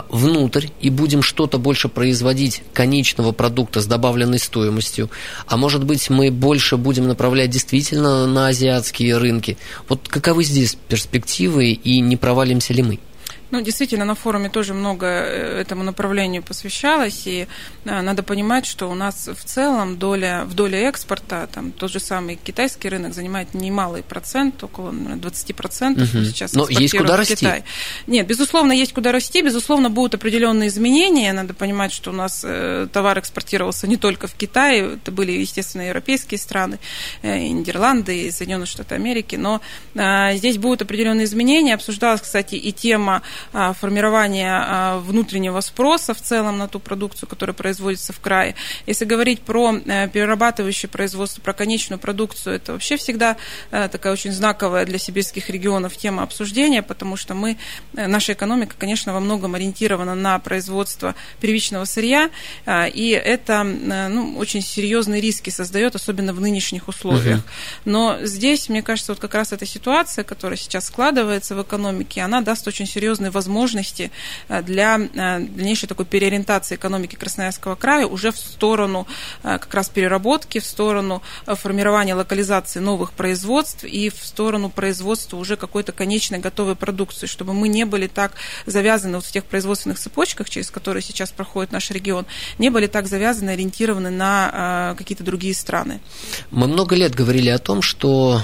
внутрь 0.10 0.68
и 0.80 0.90
будем 0.90 1.22
что-то 1.22 1.58
больше 1.58 1.90
производить 1.90 2.64
конечного 2.74 3.34
продукта 3.34 3.82
с 3.82 3.86
добавленной 3.86 4.40
стоимостью, 4.40 5.10
а 5.48 5.58
может 5.58 5.84
быть, 5.84 6.10
мы 6.10 6.32
больше 6.32 6.78
будем 6.78 7.08
направлять 7.08 7.50
действительно 7.50 8.26
на 8.26 8.48
азиатские 8.48 9.18
рынки. 9.18 9.58
Вот 9.90 10.08
каковы 10.08 10.44
здесь 10.44 10.78
перспективы 10.88 11.72
и 11.72 12.00
не 12.00 12.16
провалимся 12.16 12.74
ли 12.74 12.84
мы? 12.84 13.00
Ну, 13.56 13.62
действительно, 13.62 14.04
на 14.04 14.16
форуме 14.16 14.50
тоже 14.50 14.74
много 14.74 15.06
э, 15.06 15.62
этому 15.62 15.84
направлению 15.84 16.44
посвящалось, 16.44 17.26
и 17.26 17.48
да, 17.86 18.02
надо 18.02 18.22
понимать, 18.22 18.66
что 18.66 18.90
у 18.90 18.96
нас 18.96 19.30
в 19.30 19.46
целом 19.46 19.98
доля, 19.98 20.44
в 20.46 20.54
доле 20.56 20.84
экспорта, 20.90 21.48
там 21.48 21.72
тот 21.72 21.90
же 21.90 22.02
самый 22.02 22.36
китайский 22.36 22.90
рынок 22.90 23.14
занимает 23.14 23.54
немалый 23.54 24.04
процент, 24.04 24.62
около 24.62 24.92
наверное, 24.92 25.24
20% 25.24 25.94
угу. 25.94 26.26
сейчас 26.26 26.52
Но 26.52 26.68
есть 26.68 26.98
куда 26.98 27.16
расти. 27.16 27.36
Китай. 27.36 27.64
Нет, 28.08 28.28
безусловно, 28.28 28.74
есть 28.74 28.92
куда 28.92 29.14
расти, 29.14 29.42
безусловно, 29.42 29.90
будут 29.90 30.16
определенные 30.16 30.68
изменения, 30.68 31.32
надо 31.32 31.54
понимать, 31.54 31.94
что 31.94 32.10
у 32.10 32.14
нас 32.14 32.42
э, 32.44 32.88
товар 32.92 33.20
экспортировался 33.20 33.88
не 33.88 33.96
только 33.96 34.28
в 34.28 34.34
Китай, 34.34 34.82
это 34.82 35.14
были, 35.14 35.32
естественно, 35.32 35.84
европейские 35.84 36.40
страны, 36.40 36.78
э, 37.22 37.40
и 37.40 37.52
Нидерланды, 37.52 38.24
и 38.28 38.32
Соединенные 38.32 38.66
Штаты 38.66 38.96
Америки, 38.96 39.38
но 39.38 39.62
э, 39.94 40.36
здесь 40.36 40.58
будут 40.58 40.82
определенные 40.82 41.24
изменения, 41.24 41.74
обсуждалась, 41.74 42.20
кстати, 42.20 42.56
и 42.56 42.74
тема 42.74 43.22
формирования 43.52 44.52
а, 44.52 45.00
внутреннего 45.00 45.62
спроса 45.62 46.14
в 46.14 46.22
целом 46.22 46.58
на 46.58 46.68
ту 46.68 46.80
продукцию, 46.80 47.30
которая 47.30 47.54
производится 47.54 48.14
в 48.14 48.20
крае. 48.20 48.56
Если 48.86 49.06
говорить 49.06 49.42
про 49.42 49.76
э, 49.76 50.08
перерабатывающее 50.10 50.90
производство, 50.90 51.42
про 51.42 51.54
конечную 51.54 52.00
продукцию, 52.00 52.56
это 52.56 52.74
вообще 52.74 52.98
всегда 52.98 53.38
э, 53.72 53.88
такая 53.92 54.14
очень 54.14 54.32
знаковая 54.32 54.86
для 54.86 54.98
сибирских 54.98 55.50
регионов 55.50 55.98
тема 55.98 56.24
обсуждения, 56.24 56.82
потому 56.82 57.18
что 57.18 57.34
мы, 57.34 57.58
э, 57.96 58.08
наша 58.08 58.34
экономика, 58.34 58.76
конечно, 58.78 59.14
во 59.14 59.20
многом 59.20 59.56
ориентирована 59.56 60.16
на 60.16 60.40
производство 60.40 61.16
первичного 61.40 61.86
сырья, 61.86 62.30
и 62.68 63.22
это 63.24 63.64
ну, 63.64 64.38
очень 64.38 64.62
серьезные 64.62 65.22
риски 65.22 65.50
создает, 65.50 65.96
особенно 65.96 66.34
в 66.34 66.42
нынешних 66.42 66.88
условиях. 66.88 67.42
Но 67.86 68.18
здесь, 68.22 68.70
мне 68.70 68.82
кажется, 68.82 69.12
вот 69.12 69.20
как 69.20 69.36
раз 69.36 69.54
эта 69.54 69.66
ситуация, 69.66 70.24
которая 70.24 70.58
сейчас 70.58 70.88
складывается 70.88 71.56
в 71.56 71.62
экономике, 71.62 72.22
она 72.22 72.42
даст 72.42 72.68
очень 72.68 72.86
серьезный 72.86 73.30
возможности 73.36 74.12
э, 74.48 74.64
для 74.64 74.98
э, 74.98 75.40
дальнейшей 75.40 75.88
такой 75.88 76.06
переориентации 76.06 76.76
экономики 76.76 77.16
Красноярского 77.16 77.76
края 77.76 78.08
уже 78.08 78.32
в 78.32 78.38
сторону 78.38 79.06
э, 79.44 79.60
как 79.60 79.74
раз 79.74 79.90
переработки, 79.90 80.60
в 80.60 80.66
сторону 80.66 81.22
формирования 81.46 82.16
локализации 82.16 82.80
новых 82.80 83.12
производств 83.12 83.84
и 83.84 84.10
в 84.10 84.26
сторону 84.26 84.70
производства 84.70 85.38
уже 85.38 85.58
какой-то 85.58 85.92
конечной 85.92 86.40
готовой 86.40 86.76
продукции, 86.76 87.28
чтобы 87.28 87.54
мы 87.54 87.68
не 87.68 87.86
были 87.86 88.08
так 88.08 88.32
завязаны 88.66 89.18
вот 89.18 89.26
в 89.26 89.32
тех 89.32 89.44
производственных 89.44 90.00
цепочках, 90.00 90.50
через 90.50 90.72
которые 90.72 91.04
сейчас 91.04 91.32
проходит 91.32 91.72
наш 91.72 91.92
регион, 91.92 92.26
не 92.58 92.70
были 92.70 92.88
так 92.88 93.08
завязаны, 93.08 93.52
ориентированы 93.52 94.10
на 94.10 94.96
какие-то 94.98 95.24
другие 95.24 95.54
страны. 95.54 96.00
Мы 96.52 96.68
много 96.68 96.96
лет 96.96 97.14
говорили 97.14 97.50
о 97.50 97.60
том, 97.60 97.82
что 97.82 98.42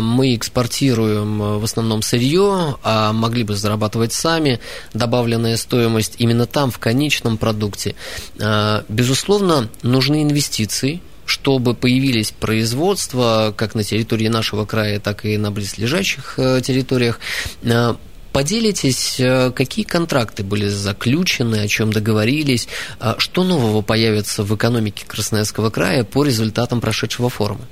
мы 0.00 0.34
экспортируем 0.36 1.58
в 1.60 1.64
основном 1.64 2.02
сырье, 2.02 2.76
а 2.82 3.12
могли 3.12 3.42
бы 3.44 3.56
зарабатывать 3.56 4.01
зарабатывать 4.02 4.12
сами, 4.12 4.60
добавленная 4.94 5.56
стоимость 5.56 6.16
именно 6.18 6.46
там, 6.46 6.70
в 6.70 6.78
конечном 6.78 7.38
продукте. 7.38 7.94
А, 8.40 8.84
безусловно, 8.88 9.68
нужны 9.82 10.22
инвестиции, 10.22 11.00
чтобы 11.26 11.74
появились 11.74 12.32
производства 12.32 13.54
как 13.56 13.74
на 13.74 13.84
территории 13.84 14.28
нашего 14.28 14.64
края, 14.64 15.00
так 15.00 15.24
и 15.24 15.38
на 15.38 15.50
близлежащих 15.50 16.34
э, 16.38 16.60
территориях. 16.62 17.20
А, 17.64 17.96
поделитесь, 18.32 19.20
э, 19.20 19.52
какие 19.54 19.84
контракты 19.84 20.42
были 20.42 20.68
заключены, 20.68 21.60
о 21.64 21.68
чем 21.68 21.92
договорились, 21.92 22.68
а, 22.98 23.14
что 23.18 23.44
нового 23.44 23.82
появится 23.82 24.42
в 24.42 24.54
экономике 24.54 25.04
Красноярского 25.06 25.70
края 25.70 26.04
по 26.04 26.24
результатам 26.24 26.80
прошедшего 26.80 27.28
форума? 27.28 27.66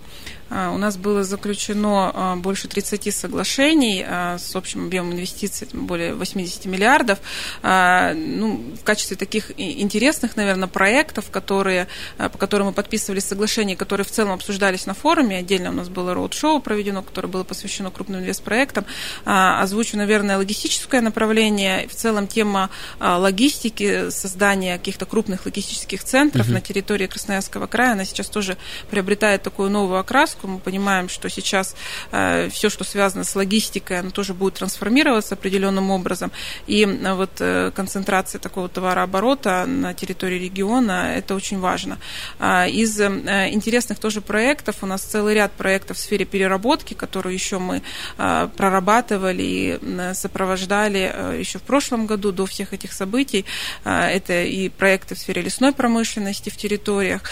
А, 0.50 0.70
у 0.72 0.78
нас 0.78 0.96
было 0.96 1.22
заключено 1.22 2.10
а, 2.12 2.36
больше 2.36 2.68
30 2.68 3.14
соглашений 3.14 4.04
а, 4.06 4.38
с 4.38 4.54
общим 4.56 4.86
объемом 4.86 5.12
инвестиций 5.12 5.68
более 5.72 6.14
80 6.14 6.64
миллиардов. 6.66 7.18
Ну, 7.62 8.60
в 8.80 8.84
качестве 8.84 9.16
таких 9.16 9.52
интересных, 9.58 10.36
наверное, 10.36 10.68
проектов, 10.68 11.30
которые, 11.30 11.86
по 12.16 12.38
которым 12.38 12.68
мы 12.68 12.72
подписывали 12.72 13.20
соглашения, 13.20 13.76
которые 13.76 14.04
в 14.04 14.10
целом 14.10 14.32
обсуждались 14.32 14.86
на 14.86 14.94
форуме, 14.94 15.38
отдельно 15.38 15.70
у 15.70 15.72
нас 15.72 15.88
было 15.88 16.14
роуд-шоу 16.14 16.60
проведено, 16.60 17.02
которое 17.02 17.28
было 17.28 17.44
посвящено 17.44 17.90
крупным 17.90 18.20
инвестпроектам, 18.20 18.84
озвучу, 19.24 19.96
наверное, 19.96 20.38
логистическое 20.38 21.00
направление, 21.00 21.86
в 21.88 21.94
целом 21.94 22.26
тема 22.26 22.70
логистики, 22.98 24.10
создания 24.10 24.78
каких-то 24.78 25.06
крупных 25.06 25.46
логистических 25.46 26.02
центров 26.02 26.46
угу. 26.46 26.54
на 26.54 26.60
территории 26.60 27.06
Красноярского 27.06 27.66
края, 27.66 27.92
она 27.92 28.04
сейчас 28.04 28.28
тоже 28.28 28.56
приобретает 28.90 29.42
такую 29.42 29.70
новую 29.70 29.98
окраску, 29.98 30.39
логистику. 30.40 30.46
Мы 30.46 30.58
понимаем, 30.58 31.08
что 31.08 31.28
сейчас 31.28 31.76
э, 32.12 32.48
все, 32.50 32.70
что 32.70 32.84
связано 32.84 33.24
с 33.24 33.36
логистикой, 33.36 34.00
оно 34.00 34.10
тоже 34.10 34.34
будет 34.34 34.54
трансформироваться 34.54 35.34
определенным 35.34 35.90
образом. 35.90 36.30
И 36.66 36.84
э, 36.84 37.14
вот 37.14 37.30
э, 37.40 37.70
концентрация 37.74 38.38
такого 38.38 38.68
товарооборота 38.68 39.66
на 39.66 39.94
территории 39.94 40.38
региона, 40.38 41.14
это 41.16 41.34
очень 41.34 41.60
важно. 41.60 41.98
А, 42.38 42.66
из 42.66 43.00
интересных 43.00 43.98
тоже 43.98 44.20
проектов, 44.20 44.76
у 44.82 44.86
нас 44.86 45.02
целый 45.02 45.34
ряд 45.34 45.52
проектов 45.52 45.96
в 45.96 46.00
сфере 46.00 46.24
переработки, 46.24 46.94
которые 46.94 47.34
еще 47.34 47.58
мы 47.58 47.82
прорабатывали 48.16 49.42
и 49.42 50.14
сопровождали 50.14 51.38
еще 51.38 51.58
в 51.58 51.62
прошлом 51.62 52.06
году 52.06 52.32
до 52.32 52.46
всех 52.46 52.72
этих 52.72 52.92
событий. 52.92 53.44
Это 53.84 54.42
и 54.42 54.68
проекты 54.68 55.14
в 55.14 55.18
сфере 55.18 55.42
лесной 55.42 55.72
промышленности 55.72 56.50
в 56.50 56.56
территориях, 56.56 57.22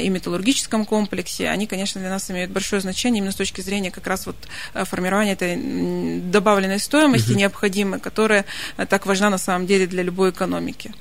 и 0.00 0.08
металлургическом 0.08 0.84
комплексе. 0.84 1.48
Они, 1.48 1.66
конечно, 1.66 2.00
для 2.00 2.10
нас 2.10 2.30
имеют 2.30 2.51
большое 2.52 2.80
значение 2.80 3.18
именно 3.18 3.32
с 3.32 3.36
точки 3.36 3.60
зрения 3.60 3.90
как 3.90 4.06
раз 4.06 4.26
вот 4.26 4.36
э, 4.74 4.84
формирования 4.84 5.32
этой 5.32 5.56
добавленной 6.30 6.78
стоимости 6.78 7.30
угу. 7.30 7.38
необходимой, 7.38 8.00
которая 8.00 8.44
э, 8.76 8.86
так 8.86 9.06
важна 9.06 9.30
на 9.30 9.38
самом 9.38 9.66
деле 9.66 9.86
для 9.86 10.02
любой 10.02 10.30
экономики. 10.30 10.92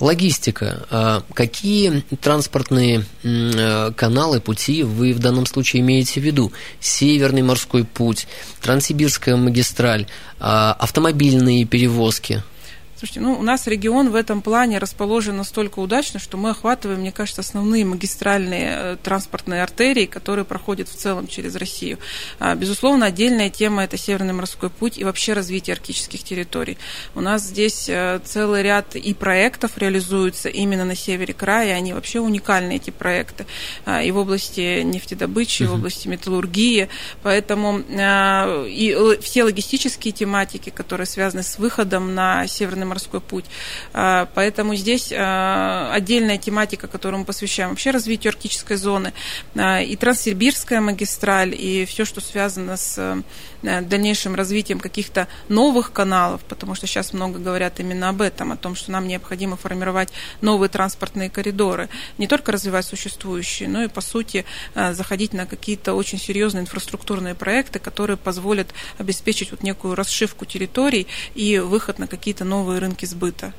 Логистика. 0.00 0.86
А 0.90 1.22
какие 1.34 2.02
транспортные 2.20 3.04
э, 3.22 3.92
каналы, 3.96 4.40
пути 4.40 4.82
вы 4.82 5.12
в 5.12 5.18
данном 5.18 5.46
случае 5.46 5.82
имеете 5.82 6.20
в 6.20 6.24
виду? 6.24 6.52
Северный 6.80 7.42
морской 7.42 7.84
путь, 7.84 8.26
Транссибирская 8.60 9.36
магистраль, 9.36 10.06
а 10.38 10.72
автомобильные 10.78 11.64
перевозки– 11.64 12.42
Слушайте, 12.98 13.20
ну, 13.20 13.34
у 13.38 13.42
нас 13.42 13.66
регион 13.66 14.08
в 14.08 14.14
этом 14.14 14.40
плане 14.40 14.78
расположен 14.78 15.36
настолько 15.36 15.80
удачно, 15.80 16.18
что 16.18 16.38
мы 16.38 16.50
охватываем, 16.50 17.00
мне 17.00 17.12
кажется, 17.12 17.42
основные 17.42 17.84
магистральные 17.84 18.68
э, 18.70 18.96
транспортные 19.02 19.62
артерии, 19.62 20.06
которые 20.06 20.46
проходят 20.46 20.88
в 20.88 20.96
целом 20.96 21.26
через 21.26 21.56
Россию. 21.56 21.98
А, 22.38 22.54
безусловно, 22.54 23.04
отдельная 23.04 23.50
тема– 23.50 23.84
это 23.84 23.98
Северный 23.98 24.32
морской 24.32 24.70
путь 24.70 24.96
и 24.96 25.04
вообще 25.04 25.34
развитие 25.34 25.74
арктических 25.74 26.24
территорий. 26.24 26.78
У 27.14 27.20
нас 27.20 27.42
здесь 27.42 27.86
э, 27.90 28.18
целый 28.24 28.62
ряд 28.62 28.96
и 28.96 29.12
проектов 29.12 29.76
реализуются 29.76 30.48
именно 30.48 30.86
на 30.86 30.96
севере 30.96 31.34
края, 31.34 31.74
они 31.74 31.92
вообще 31.92 32.20
уникальные, 32.20 32.76
эти 32.76 32.88
проекты, 32.88 33.44
а, 33.84 34.02
и 34.02 34.10
в 34.10 34.16
области 34.16 34.80
нефтедобычи, 34.80 35.64
и 35.64 35.66
в 35.66 35.74
области 35.74 36.08
металлургии, 36.08 36.88
поэтому 37.22 37.82
а, 38.00 38.64
и 38.64 38.96
все 39.20 39.44
логистические 39.44 40.12
тематики, 40.12 40.70
которые 40.70 41.06
связаны 41.06 41.42
с 41.42 41.58
выходом 41.58 42.14
на 42.14 42.46
Северный 42.46 42.85
морской 42.86 43.20
путь. 43.20 43.44
А, 43.92 44.28
поэтому 44.34 44.74
здесь 44.74 45.12
а, 45.12 45.90
отдельная 45.92 46.38
тематика, 46.38 46.88
которую 46.88 47.20
мы 47.20 47.24
посвящаем 47.26 47.70
вообще 47.70 47.90
развитию 47.90 48.30
арктической 48.30 48.76
зоны, 48.76 49.12
а, 49.54 49.80
и 49.80 49.96
Транссибирская 49.96 50.80
магистраль, 50.80 51.54
и 51.54 51.84
все, 51.84 52.04
что 52.04 52.20
связано 52.20 52.76
с 52.76 53.22
дальнейшим 53.62 54.34
развитием 54.34 54.78
каких-то 54.78 55.26
новых 55.48 55.92
каналов, 55.92 56.42
потому 56.44 56.74
что 56.74 56.86
сейчас 56.86 57.12
много 57.12 57.38
говорят 57.38 57.80
именно 57.80 58.10
об 58.10 58.22
этом, 58.22 58.52
о 58.52 58.56
том, 58.56 58.76
что 58.76 58.92
нам 58.92 59.08
необходимо 59.08 59.56
формировать 59.56 60.10
новые 60.40 60.68
транспортные 60.68 61.30
коридоры, 61.30 61.88
не 62.18 62.28
только 62.28 62.52
развивать 62.52 62.86
существующие, 62.86 63.68
но 63.68 63.82
и, 63.82 63.88
по 63.88 64.00
сути, 64.00 64.44
заходить 64.74 65.32
на 65.32 65.46
какие-то 65.46 65.94
очень 65.94 66.18
серьезные 66.18 66.62
инфраструктурные 66.62 67.34
проекты, 67.34 67.80
которые 67.80 68.16
позволят 68.16 68.68
обеспечить 68.98 69.50
вот 69.50 69.62
некую 69.62 69.94
расшивку 69.94 70.44
территорий 70.44 71.06
и 71.34 71.58
выход 71.58 71.98
на 71.98 72.06
какие-то 72.06 72.44
новые 72.44 72.75
новые 72.76 72.80
рынки 72.80 73.06
сбыта. 73.06 73.52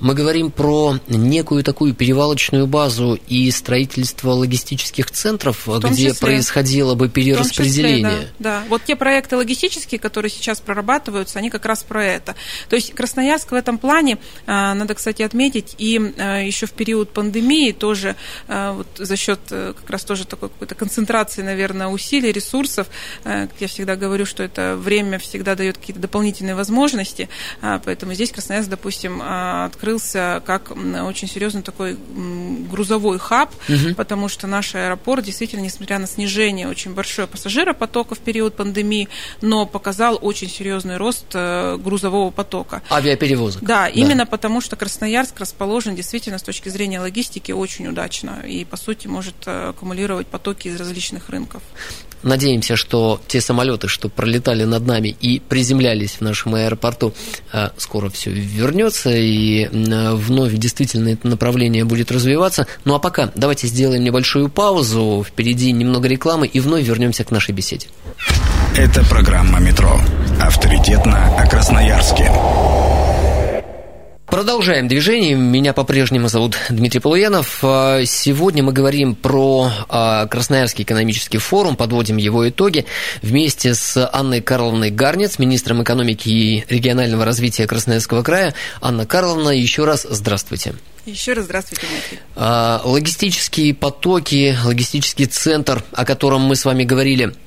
Мы 0.00 0.14
говорим 0.14 0.50
про 0.50 0.98
некую 1.08 1.64
такую 1.64 1.94
перевалочную 1.94 2.66
базу 2.66 3.18
и 3.28 3.50
строительство 3.50 4.30
логистических 4.30 5.10
центров, 5.10 5.66
где 5.66 6.10
числе, 6.10 6.14
происходило 6.14 6.94
бы 6.94 7.08
перераспределение. 7.08 8.10
Числе, 8.10 8.28
да, 8.38 8.60
да, 8.60 8.64
вот 8.68 8.82
те 8.84 8.96
проекты 8.96 9.36
логистические, 9.36 9.98
которые 9.98 10.30
сейчас 10.30 10.60
прорабатываются, 10.60 11.38
они 11.38 11.50
как 11.50 11.66
раз 11.66 11.82
про 11.82 12.04
это. 12.04 12.34
То 12.68 12.76
есть 12.76 12.94
Красноярск 12.94 13.50
в 13.50 13.54
этом 13.54 13.78
плане, 13.78 14.18
а, 14.46 14.74
надо, 14.74 14.94
кстати, 14.94 15.22
отметить, 15.22 15.74
и 15.78 16.00
а, 16.18 16.40
еще 16.40 16.66
в 16.66 16.72
период 16.72 17.10
пандемии 17.10 17.72
тоже 17.72 18.16
а, 18.46 18.72
вот 18.72 18.86
за 18.96 19.16
счет 19.16 19.40
э, 19.50 19.74
как 19.76 19.90
раз 19.90 20.04
тоже 20.04 20.26
такой 20.26 20.48
какой-то 20.48 20.74
концентрации, 20.74 21.42
наверное, 21.42 21.88
усилий, 21.88 22.32
ресурсов, 22.32 22.86
э, 23.24 23.48
я 23.58 23.68
всегда 23.68 23.96
говорю, 23.96 24.26
что 24.26 24.42
это 24.42 24.76
время 24.76 25.18
всегда 25.18 25.54
дает 25.54 25.78
какие-то 25.78 26.00
дополнительные 26.00 26.54
возможности, 26.54 27.28
поэтому 27.60 28.14
здесь 28.14 28.30
Красноярск, 28.32 28.57
допустим, 28.66 29.22
открылся 29.22 30.42
как 30.44 30.72
очень 30.72 31.28
серьезный 31.28 31.62
такой 31.62 31.96
грузовой 32.70 33.18
хаб, 33.18 33.50
угу. 33.68 33.94
потому 33.96 34.28
что 34.28 34.46
наш 34.46 34.74
аэропорт 34.74 35.24
действительно, 35.24 35.60
несмотря 35.60 35.98
на 35.98 36.06
снижение 36.06 36.68
очень 36.68 36.94
большое 36.94 37.26
пассажиропотока 37.26 38.14
в 38.14 38.18
период 38.18 38.56
пандемии, 38.56 39.08
но 39.40 39.66
показал 39.66 40.18
очень 40.20 40.48
серьезный 40.48 40.96
рост 40.96 41.26
э, 41.34 41.76
грузового 41.78 42.30
потока. 42.30 42.82
Авиаперевозок. 42.90 43.62
Да, 43.62 43.84
да, 43.84 43.88
именно 43.88 44.26
потому 44.26 44.60
что 44.60 44.76
Красноярск 44.76 45.38
расположен 45.40 45.94
действительно 45.94 46.38
с 46.38 46.42
точки 46.42 46.68
зрения 46.68 47.00
логистики 47.00 47.52
очень 47.52 47.86
удачно 47.86 48.42
и, 48.46 48.64
по 48.64 48.76
сути, 48.76 49.06
может 49.06 49.36
э, 49.46 49.70
аккумулировать 49.70 50.26
потоки 50.26 50.68
из 50.68 50.76
различных 50.76 51.28
рынков. 51.28 51.62
Надеемся, 52.22 52.74
что 52.74 53.20
те 53.28 53.40
самолеты, 53.40 53.86
что 53.86 54.08
пролетали 54.08 54.64
над 54.64 54.84
нами 54.84 55.16
и 55.20 55.38
приземлялись 55.38 56.16
в 56.16 56.20
нашем 56.20 56.56
аэропорту, 56.56 57.14
э, 57.52 57.70
скоро 57.76 58.10
все 58.10 58.30
вернется 58.48 59.10
и 59.10 59.68
вновь 59.72 60.54
действительно 60.54 61.10
это 61.10 61.28
направление 61.28 61.84
будет 61.84 62.10
развиваться. 62.10 62.66
Ну 62.84 62.94
а 62.94 62.98
пока 62.98 63.30
давайте 63.34 63.66
сделаем 63.66 64.02
небольшую 64.02 64.48
паузу. 64.48 65.24
Впереди 65.26 65.72
немного 65.72 66.08
рекламы 66.08 66.46
и 66.46 66.60
вновь 66.60 66.84
вернемся 66.84 67.24
к 67.24 67.30
нашей 67.30 67.52
беседе. 67.52 67.86
Это 68.76 69.04
программа 69.04 69.58
«Метро». 69.60 70.00
Авторитетно 70.40 71.36
о 71.36 71.46
Красноярске. 71.46 72.30
Продолжаем 74.30 74.88
движение. 74.88 75.34
Меня 75.34 75.72
по-прежнему 75.72 76.28
зовут 76.28 76.54
Дмитрий 76.68 77.00
Полуянов. 77.00 77.60
А, 77.62 78.04
сегодня 78.04 78.62
мы 78.62 78.74
говорим 78.74 79.14
про 79.14 79.70
а, 79.88 80.26
Красноярский 80.26 80.84
экономический 80.84 81.38
форум, 81.38 81.76
подводим 81.76 82.18
его 82.18 82.46
итоги 82.46 82.84
вместе 83.22 83.72
с 83.72 84.06
Анной 84.12 84.42
Карловной 84.42 84.90
Гарнец, 84.90 85.38
министром 85.38 85.82
экономики 85.82 86.28
и 86.28 86.64
регионального 86.68 87.24
развития 87.24 87.66
Красноярского 87.66 88.22
края. 88.22 88.52
Анна 88.82 89.06
Карловна, 89.06 89.48
еще 89.48 89.86
раз 89.86 90.06
здравствуйте. 90.08 90.74
Еще 91.06 91.32
раз 91.32 91.46
здравствуйте, 91.46 91.86
Дмитрий. 91.90 92.18
А, 92.36 92.82
логистические 92.84 93.72
потоки, 93.72 94.58
логистический 94.62 95.24
центр, 95.24 95.82
о 95.92 96.04
котором 96.04 96.42
мы 96.42 96.54
с 96.54 96.66
вами 96.66 96.84
говорили– 96.84 97.32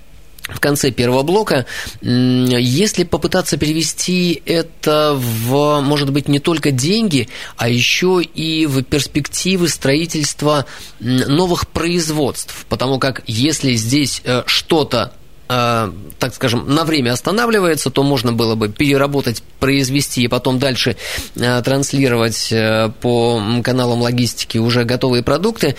в 0.53 0.59
конце 0.59 0.91
первого 0.91 1.23
блока. 1.23 1.65
Если 2.01 3.03
попытаться 3.03 3.57
перевести 3.57 4.41
это 4.45 5.13
в, 5.15 5.81
может 5.81 6.11
быть, 6.11 6.27
не 6.27 6.39
только 6.39 6.71
деньги, 6.71 7.29
а 7.57 7.69
еще 7.69 8.21
и 8.21 8.65
в 8.65 8.83
перспективы 8.83 9.69
строительства 9.69 10.65
новых 10.99 11.67
производств, 11.67 12.65
потому 12.69 12.99
как 12.99 13.23
если 13.27 13.73
здесь 13.73 14.21
э, 14.23 14.43
что-то 14.45 15.13
э, 15.49 15.91
так 16.19 16.35
скажем, 16.35 16.73
на 16.73 16.83
время 16.83 17.13
останавливается, 17.13 17.89
то 17.89 18.03
можно 18.03 18.33
было 18.33 18.55
бы 18.55 18.69
переработать, 18.69 19.43
произвести 19.59 20.23
и 20.23 20.27
потом 20.27 20.59
дальше 20.59 20.97
э, 21.35 21.61
транслировать 21.61 22.53
по 23.01 23.41
каналам 23.63 24.01
логистики 24.01 24.57
уже 24.57 24.83
готовые 24.83 25.23
продукты. 25.23 25.75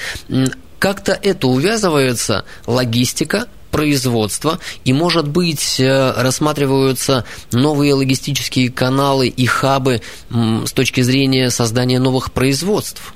Как-то 0.78 1.12
это 1.12 1.46
увязывается 1.46 2.44
логистика, 2.66 3.46
производства, 3.72 4.60
и, 4.84 4.92
может 4.92 5.26
быть, 5.26 5.80
э, 5.80 6.12
рассматриваются 6.16 7.24
новые 7.50 7.94
логистические 7.94 8.70
каналы 8.70 9.26
и 9.26 9.46
хабы 9.46 10.02
с 10.30 10.72
точки 10.72 11.00
зрения 11.00 11.50
создания 11.50 11.98
новых 11.98 12.30
производств? 12.30 13.14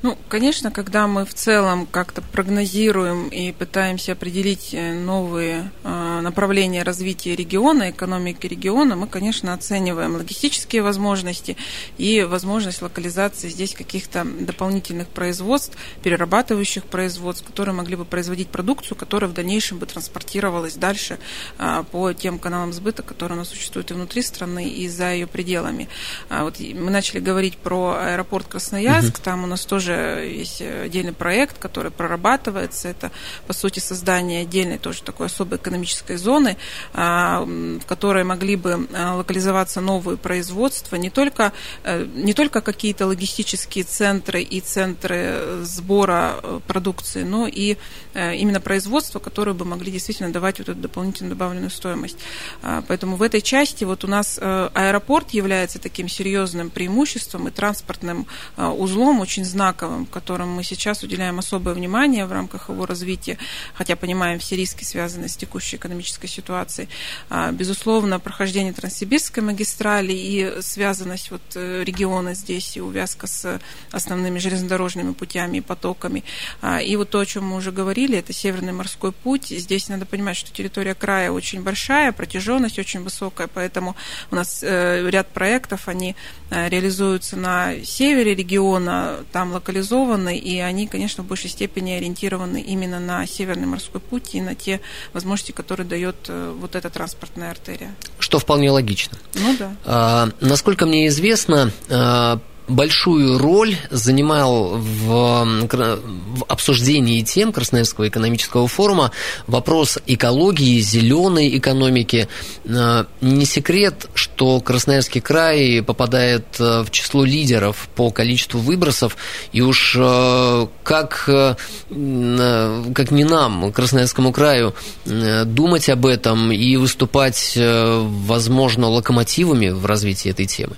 Ну, 0.00 0.16
конечно, 0.28 0.70
когда 0.70 1.08
мы 1.08 1.24
в 1.24 1.34
целом 1.34 1.84
как-то 1.84 2.22
прогнозируем 2.22 3.28
и 3.28 3.50
пытаемся 3.50 4.12
определить 4.12 4.72
э, 4.72 4.94
новые 4.94 5.72
э, 5.82 6.20
направления 6.20 6.84
развития 6.84 7.34
региона, 7.34 7.90
экономики 7.90 8.46
региона, 8.46 8.94
мы, 8.94 9.08
конечно, 9.08 9.52
оцениваем 9.52 10.14
логистические 10.14 10.82
возможности 10.82 11.56
и 11.96 12.22
возможность 12.22 12.80
локализации 12.80 13.48
здесь 13.48 13.74
каких-то 13.74 14.24
дополнительных 14.24 15.08
производств, 15.08 15.76
перерабатывающих 16.04 16.84
производств, 16.84 17.44
которые 17.44 17.74
могли 17.74 17.96
бы 17.96 18.04
производить 18.04 18.48
продукцию, 18.48 18.96
которая 18.96 19.28
в 19.28 19.34
дальнейшем 19.34 19.78
бы 19.78 19.86
транспортировалась 19.86 20.74
дальше 20.74 21.18
э, 21.58 21.82
по 21.90 22.12
тем 22.12 22.38
каналам 22.38 22.72
сбыта, 22.72 23.02
которые 23.02 23.36
у 23.36 23.40
нас 23.40 23.48
существуют 23.48 23.90
и 23.90 23.94
внутри 23.94 24.22
страны, 24.22 24.68
и 24.68 24.88
за 24.88 25.12
ее 25.12 25.26
пределами. 25.26 25.88
А 26.28 26.44
вот 26.44 26.60
мы 26.60 26.90
начали 26.92 27.18
говорить 27.18 27.56
про 27.56 27.96
аэропорт 27.98 28.46
Красноярск, 28.46 29.16
угу. 29.16 29.24
там 29.24 29.42
у 29.42 29.48
нас 29.48 29.66
тоже 29.66 29.87
тоже 29.88 30.26
есть 30.26 30.60
отдельный 30.60 31.12
проект, 31.12 31.58
который 31.58 31.90
прорабатывается. 31.90 32.88
Это, 32.88 33.10
по 33.46 33.52
сути, 33.52 33.80
создание 33.80 34.42
отдельной 34.42 34.78
тоже 34.78 35.02
такой 35.02 35.26
особой 35.26 35.58
экономической 35.58 36.16
зоны, 36.16 36.56
а, 36.92 37.44
в 37.44 37.84
которой 37.86 38.24
могли 38.24 38.56
бы 38.56 38.88
а, 38.92 39.16
локализоваться 39.16 39.80
новые 39.80 40.16
производства, 40.16 40.96
не 40.96 41.10
только, 41.10 41.52
э, 41.84 42.06
не 42.14 42.34
только 42.34 42.60
какие-то 42.60 43.06
логистические 43.06 43.84
центры 43.84 44.42
и 44.42 44.60
центры 44.60 45.62
сбора 45.62 46.40
э, 46.42 46.60
продукции, 46.66 47.22
но 47.22 47.46
и 47.46 47.76
э, 48.14 48.36
именно 48.36 48.60
производства, 48.60 49.18
которые 49.18 49.54
бы 49.54 49.64
могли 49.64 49.92
действительно 49.92 50.30
давать 50.30 50.58
вот 50.58 50.68
эту 50.68 50.78
дополнительную 50.78 51.34
добавленную 51.34 51.70
стоимость. 51.70 52.18
А, 52.62 52.82
поэтому 52.86 53.16
в 53.16 53.22
этой 53.22 53.40
части 53.40 53.84
вот 53.84 54.04
у 54.04 54.08
нас 54.08 54.38
аэропорт 54.38 55.30
является 55.30 55.78
таким 55.78 56.08
серьезным 56.08 56.70
преимуществом 56.70 57.48
и 57.48 57.50
транспортным 57.50 58.26
узлом, 58.56 59.20
очень 59.20 59.44
знаковым 59.44 59.77
знаковым, 59.78 60.06
которым 60.06 60.48
мы 60.50 60.64
сейчас 60.64 61.02
уделяем 61.02 61.38
особое 61.38 61.74
внимание 61.74 62.26
в 62.26 62.32
рамках 62.32 62.68
его 62.68 62.86
развития, 62.86 63.38
хотя 63.74 63.94
понимаем 63.96 64.38
все 64.38 64.56
риски, 64.56 64.84
связанные 64.84 65.28
с 65.28 65.36
текущей 65.36 65.76
экономической 65.76 66.26
ситуацией. 66.26 66.88
А, 67.30 67.52
безусловно, 67.52 68.18
прохождение 68.18 68.72
Транссибирской 68.72 69.42
магистрали 69.42 70.12
и 70.12 70.60
связанность 70.62 71.30
вот 71.30 71.42
э, 71.54 71.84
региона 71.84 72.34
здесь 72.34 72.76
и 72.76 72.80
увязка 72.80 73.26
с 73.26 73.60
основными 73.92 74.38
железнодорожными 74.38 75.12
путями 75.12 75.58
и 75.58 75.60
потоками. 75.60 76.24
А, 76.60 76.80
и 76.80 76.96
вот 76.96 77.10
то, 77.10 77.20
о 77.20 77.26
чем 77.26 77.44
мы 77.44 77.56
уже 77.56 77.70
говорили, 77.70 78.18
это 78.18 78.32
Северный 78.32 78.72
морской 78.72 79.12
путь. 79.12 79.46
Здесь 79.48 79.88
надо 79.88 80.06
понимать, 80.06 80.36
что 80.36 80.50
территория 80.52 80.94
края 80.94 81.30
очень 81.30 81.62
большая, 81.62 82.12
протяженность 82.12 82.78
очень 82.78 83.02
высокая, 83.02 83.46
поэтому 83.46 83.94
у 84.30 84.36
нас 84.36 84.60
э, 84.62 85.08
ряд 85.08 85.28
проектов, 85.28 85.88
они 85.88 86.16
э, 86.50 86.68
реализуются 86.68 87.36
на 87.36 87.74
севере 87.84 88.34
региона, 88.34 89.18
там 89.32 89.52
локализованы 89.68 90.36
и 90.38 90.58
они, 90.60 90.86
конечно, 90.86 91.22
в 91.22 91.26
большей 91.26 91.50
степени 91.50 91.92
ориентированы 91.92 92.60
именно 92.60 92.98
на 92.98 93.26
Северный 93.26 93.66
морской 93.66 94.00
путь 94.00 94.34
и 94.34 94.40
на 94.40 94.54
те 94.54 94.80
возможности, 95.12 95.52
которые 95.52 95.86
дает 95.86 96.16
э, 96.28 96.54
вот 96.58 96.74
эта 96.74 96.88
транспортная 96.90 97.50
артерия. 97.50 97.94
Что 98.18 98.38
вполне 98.38 98.70
логично. 98.70 99.18
Ну 99.34 99.56
да. 99.58 99.72
А, 99.84 100.28
насколько 100.40 100.86
мне 100.86 101.08
известно, 101.08 101.70
а, 101.90 102.40
большую 102.68 103.38
роль 103.38 103.76
занимал 103.90 104.78
в, 104.78 105.66
в 105.68 106.44
обсуждении 106.46 107.22
тем 107.22 107.52
Красноярского 107.52 108.08
экономического 108.08 108.68
форума 108.68 109.10
вопрос 109.46 109.98
экологии, 110.06 110.80
зеленой 110.80 111.56
экономики. 111.56 112.28
Э, 112.64 113.04
не 113.20 113.44
секрет, 113.44 114.08
что 114.14 114.60
Красноярский 114.60 115.20
край 115.20 115.82
попадает 115.82 116.46
э, 116.58 116.82
в 116.82 116.90
число 116.90 117.24
лидеров 117.24 117.88
по 117.94 118.10
количеству 118.10 118.60
выбросов, 118.60 119.16
и 119.52 119.60
уж 119.60 119.96
э, 119.98 120.66
как, 120.82 121.24
как 121.24 123.10
не 123.10 123.24
нам, 123.24 123.72
Красноярскому 123.72 124.32
краю, 124.32 124.74
думать 125.04 125.88
об 125.88 126.06
этом 126.06 126.52
и 126.52 126.76
выступать, 126.76 127.56
возможно, 127.56 128.88
локомотивами 128.88 129.68
в 129.68 129.86
развитии 129.86 130.30
этой 130.30 130.46
темы? 130.46 130.76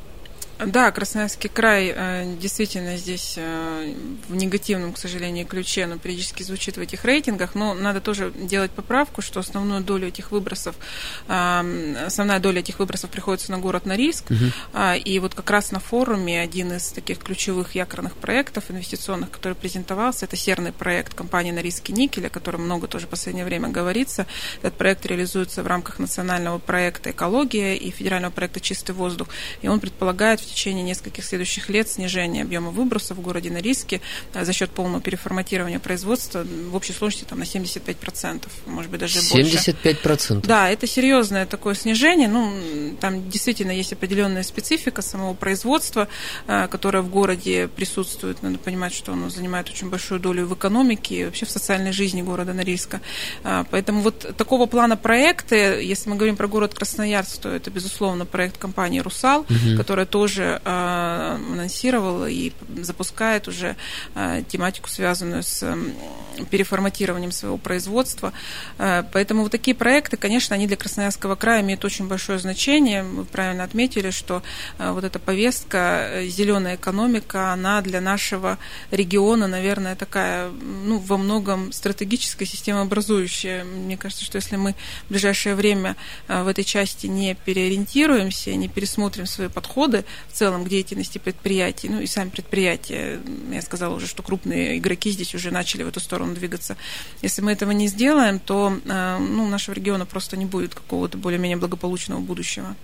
Да, 0.67 0.91
Красноярский 0.91 1.49
край 1.49 1.93
э, 1.95 2.37
действительно 2.39 2.97
здесь 2.97 3.35
э, 3.37 3.95
в 4.29 4.35
негативном, 4.35 4.93
к 4.93 4.99
сожалению, 4.99 5.47
ключе, 5.47 5.87
но 5.87 5.99
периодически 5.99 6.43
звучит 6.43 6.77
в 6.77 6.81
этих 6.81 7.05
рейтингах, 7.05 7.55
но 7.55 7.75
надо 7.75 8.01
тоже 8.01 8.33
делать 8.35 8.71
поправку, 8.71 9.23
что 9.23 9.41
основную 9.41 9.83
долю 9.83 10.09
этих 10.09 10.33
выбросов, 10.33 10.77
э, 11.29 12.05
основная 12.07 12.41
доля 12.41 12.61
этих 12.61 12.79
выбросов 12.79 13.11
приходится 13.11 13.51
на 13.53 13.59
город 13.59 13.87
Норильск, 13.87 14.31
угу. 14.31 14.45
и 15.05 15.19
вот 15.19 15.35
как 15.35 15.51
раз 15.51 15.73
на 15.73 15.81
форуме 15.81 16.41
один 16.41 16.73
из 16.73 16.91
таких 16.91 17.19
ключевых 17.19 17.75
якорных 17.75 18.15
проектов 18.17 18.71
инвестиционных, 18.71 19.31
который 19.31 19.55
презентовался, 19.55 20.27
это 20.27 20.37
серный 20.37 20.73
проект 20.73 21.15
компании 21.15 21.53
Норильский 21.53 21.95
никель, 21.95 22.27
о 22.27 22.31
котором 22.31 22.65
много 22.65 22.87
тоже 22.87 23.07
в 23.07 23.11
последнее 23.11 23.45
время 23.45 23.69
говорится. 23.69 24.27
Этот 24.63 24.75
проект 24.77 25.07
реализуется 25.07 25.63
в 25.63 25.67
рамках 25.67 25.99
национального 25.99 26.59
проекта 26.59 27.11
«Экология» 27.11 27.77
и 27.77 27.91
федерального 27.91 28.33
проекта 28.33 28.61
«Чистый 28.61 28.93
воздух», 28.93 29.29
и 29.63 29.69
он 29.69 29.81
предполагает 29.81 30.41
течение 30.51 30.83
нескольких 30.83 31.25
следующих 31.25 31.69
лет 31.69 31.89
снижение 31.89 32.43
объема 32.43 32.71
выбросов 32.71 33.19
в 33.19 33.21
городе 33.21 33.51
Норильске 33.51 34.01
э, 34.35 34.45
за 34.45 34.53
счет 34.53 34.71
полного 34.71 35.01
переформатирования 35.01 35.79
производства 35.79 36.45
в 36.45 36.75
общей 36.75 36.93
сложности 36.93 37.25
там, 37.29 37.39
на 37.39 37.45
75%, 37.45 38.49
может 38.67 38.91
быть, 38.91 39.01
даже 39.01 39.19
75%. 39.19 39.33
больше. 39.33 39.57
75%? 39.57 40.47
Да, 40.47 40.69
это 40.69 40.87
серьезное 40.87 41.47
такое 41.47 41.75
снижение. 41.75 42.29
Ну, 42.29 42.97
там 43.01 43.29
действительно 43.31 43.73
есть 43.73 43.93
определенная 43.93 44.43
специфика 44.43 45.03
самого 45.03 45.35
производства, 45.35 46.09
э, 46.47 46.69
которое 46.69 47.03
в 47.03 47.09
городе 47.09 47.69
присутствует. 47.69 48.43
Надо 48.43 48.59
понимать, 48.59 48.95
что 48.95 49.13
оно 49.13 49.31
занимает 49.31 49.69
очень 49.69 49.91
большую 49.91 50.21
долю 50.21 50.47
в 50.47 50.55
экономике 50.55 51.21
и 51.21 51.25
вообще 51.25 51.47
в 51.47 51.51
социальной 51.51 51.93
жизни 51.93 52.23
города 52.23 52.53
Норильска. 52.53 53.01
Э, 53.45 53.65
поэтому 53.71 54.03
вот 54.03 54.37
такого 54.37 54.67
плана 54.67 54.97
проекты, 54.97 55.55
если 55.83 56.11
мы 56.11 56.17
говорим 56.17 56.37
про 56.37 56.47
город 56.47 56.75
Красноярск, 56.75 57.43
то 57.43 57.49
это, 57.49 57.71
безусловно, 57.71 58.27
проект 58.27 58.59
компании 58.59 59.01
«Русал», 59.01 59.41
угу. 59.41 59.77
которая 59.77 60.07
тоже 60.07 60.40
уже 60.41 60.61
э, 60.65 61.39
анонсировал 61.53 62.27
и 62.27 62.53
запускает 62.83 63.49
уже 63.49 63.77
э, 64.15 64.43
тематику, 64.49 64.89
связанную 64.89 65.43
с 65.43 65.67
переформатированием 66.51 67.33
своего 67.33 67.59
производства. 67.59 68.33
Э, 68.79 69.05
поэтому 69.13 69.43
вот 69.43 69.53
такие 69.53 69.75
проекты, 69.75 70.17
конечно, 70.17 70.55
они 70.55 70.67
для 70.67 70.77
Красноярского 70.77 71.35
края 71.35 71.61
имеют 71.63 71.85
очень 71.85 72.09
большое 72.09 72.39
значение. 72.39 73.03
Вы 73.03 73.25
правильно 73.25 73.65
отметили, 73.65 74.11
что 74.11 74.43
вот 74.79 75.05
эта 75.05 75.19
повестка 75.19 76.23
«зеленая 76.27 76.77
экономика», 76.77 77.53
она 77.53 77.83
для 77.83 78.01
нашего 78.01 78.59
региона, 78.91 79.47
наверное, 79.47 79.97
такая, 79.97 80.51
ну, 80.51 80.99
во 80.99 81.17
многом 81.17 81.73
стратегическая, 81.73 82.47
системообразующая. 82.47 83.65
Мне 83.65 83.97
кажется, 83.97 84.25
что 84.25 84.37
если 84.37 84.57
мы 84.57 84.75
в 85.07 85.11
ближайшее 85.11 85.55
время 85.55 85.97
в 86.29 86.47
этой 86.47 86.65
части 86.65 87.07
не 87.07 87.35
переориентируемся, 87.35 88.55
не 88.55 88.69
пересмотрим 88.69 89.27
свои 89.27 89.49
подходы 89.49 90.05
в 90.33 90.37
целом 90.37 90.65
к 90.65 90.69
деятельности 90.69 91.19
предприятий, 91.19 91.89
ну 91.89 92.01
и 92.01 92.07
сами 92.07 92.31
предприятия, 92.31 93.21
я 93.51 93.63
сказала 93.63 93.95
уже, 93.95 94.07
что 94.07 94.23
крупные 94.23 94.79
игроки 94.79 95.11
здесь 95.11 95.35
уже 95.35 95.51
начали 95.51 95.83
в 95.83 95.89
эту 95.89 96.01
сторону 96.01 96.35
двигаться. 96.35 96.77
Если 97.23 97.43
мы 97.43 97.53
этого 97.53 97.73
не 97.73 97.89
сделаем, 97.89 98.39
то 98.39 98.79
э, 98.85 99.19
ну, 99.19 99.45
у 99.45 99.49
нашего 99.49 99.75
региона 99.75 100.07
просто 100.07 100.37
не 100.37 100.47
будет 100.47 100.75
какого-то 100.75 101.19
более-менее 101.19 101.57
благополучного 101.57 102.21
будущего. 102.21 102.77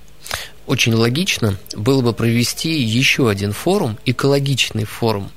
Очень 0.66 0.94
логично 0.94 1.56
было 1.74 2.02
бы 2.02 2.12
провести 2.12 2.80
еще 2.80 3.30
один 3.30 3.52
форум, 3.52 3.98
экологичный 4.04 4.84
форум. 4.84 5.30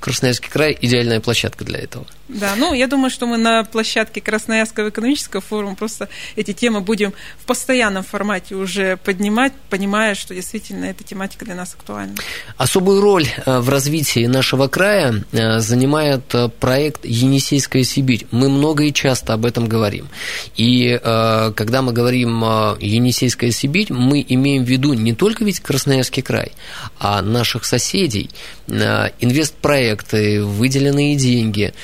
Красноярский 0.00 0.48
край– 0.48 0.78
идеальная 0.80 1.20
площадка 1.20 1.64
для 1.64 1.78
этого– 1.80 2.06
да, 2.28 2.56
ну, 2.56 2.74
я 2.74 2.86
думаю, 2.86 3.10
что 3.10 3.26
мы 3.26 3.38
на 3.38 3.64
площадке 3.64 4.20
Красноярского 4.20 4.90
экономического 4.90 5.40
форума 5.40 5.74
просто 5.74 6.10
эти 6.36 6.52
темы 6.52 6.82
будем 6.82 7.14
в 7.38 7.46
постоянном 7.46 8.04
формате 8.04 8.54
уже 8.54 8.98
поднимать, 8.98 9.54
понимая, 9.70 10.14
что 10.14 10.34
действительно 10.34 10.84
эта 10.84 11.04
тематика 11.04 11.46
для 11.46 11.54
нас 11.54 11.74
актуальна. 11.74 12.14
Особую 12.58 13.00
роль 13.00 13.26
э, 13.46 13.60
в 13.60 13.70
развитии 13.70 14.26
нашего 14.26 14.68
края 14.68 15.24
э, 15.32 15.60
занимает 15.60 16.34
э, 16.34 16.50
проект 16.50 17.06
«Енисейская 17.06 17.82
Сибирь». 17.82 18.26
Мы 18.30 18.50
много 18.50 18.84
и 18.84 18.92
часто 18.92 19.32
об 19.32 19.46
этом 19.46 19.66
говорим. 19.66 20.08
И 20.56 20.98
когда 21.02 21.82
мы 21.82 21.92
говорим 21.92 22.40
«Енисейская 22.80 23.50
Сибирь», 23.50 23.92
мы 23.92 24.24
имеем 24.28 24.64
в 24.64 24.68
виду 24.68 24.92
не 24.92 25.14
только 25.14 25.44
ведь 25.44 25.60
Красноярский 25.60 26.22
край, 26.22 26.52
а 26.98 27.22
наших 27.22 27.64
соседей, 27.64 28.30
инвестпроекты, 28.66 30.44
выделенные 30.44 31.16
деньги– 31.16 31.72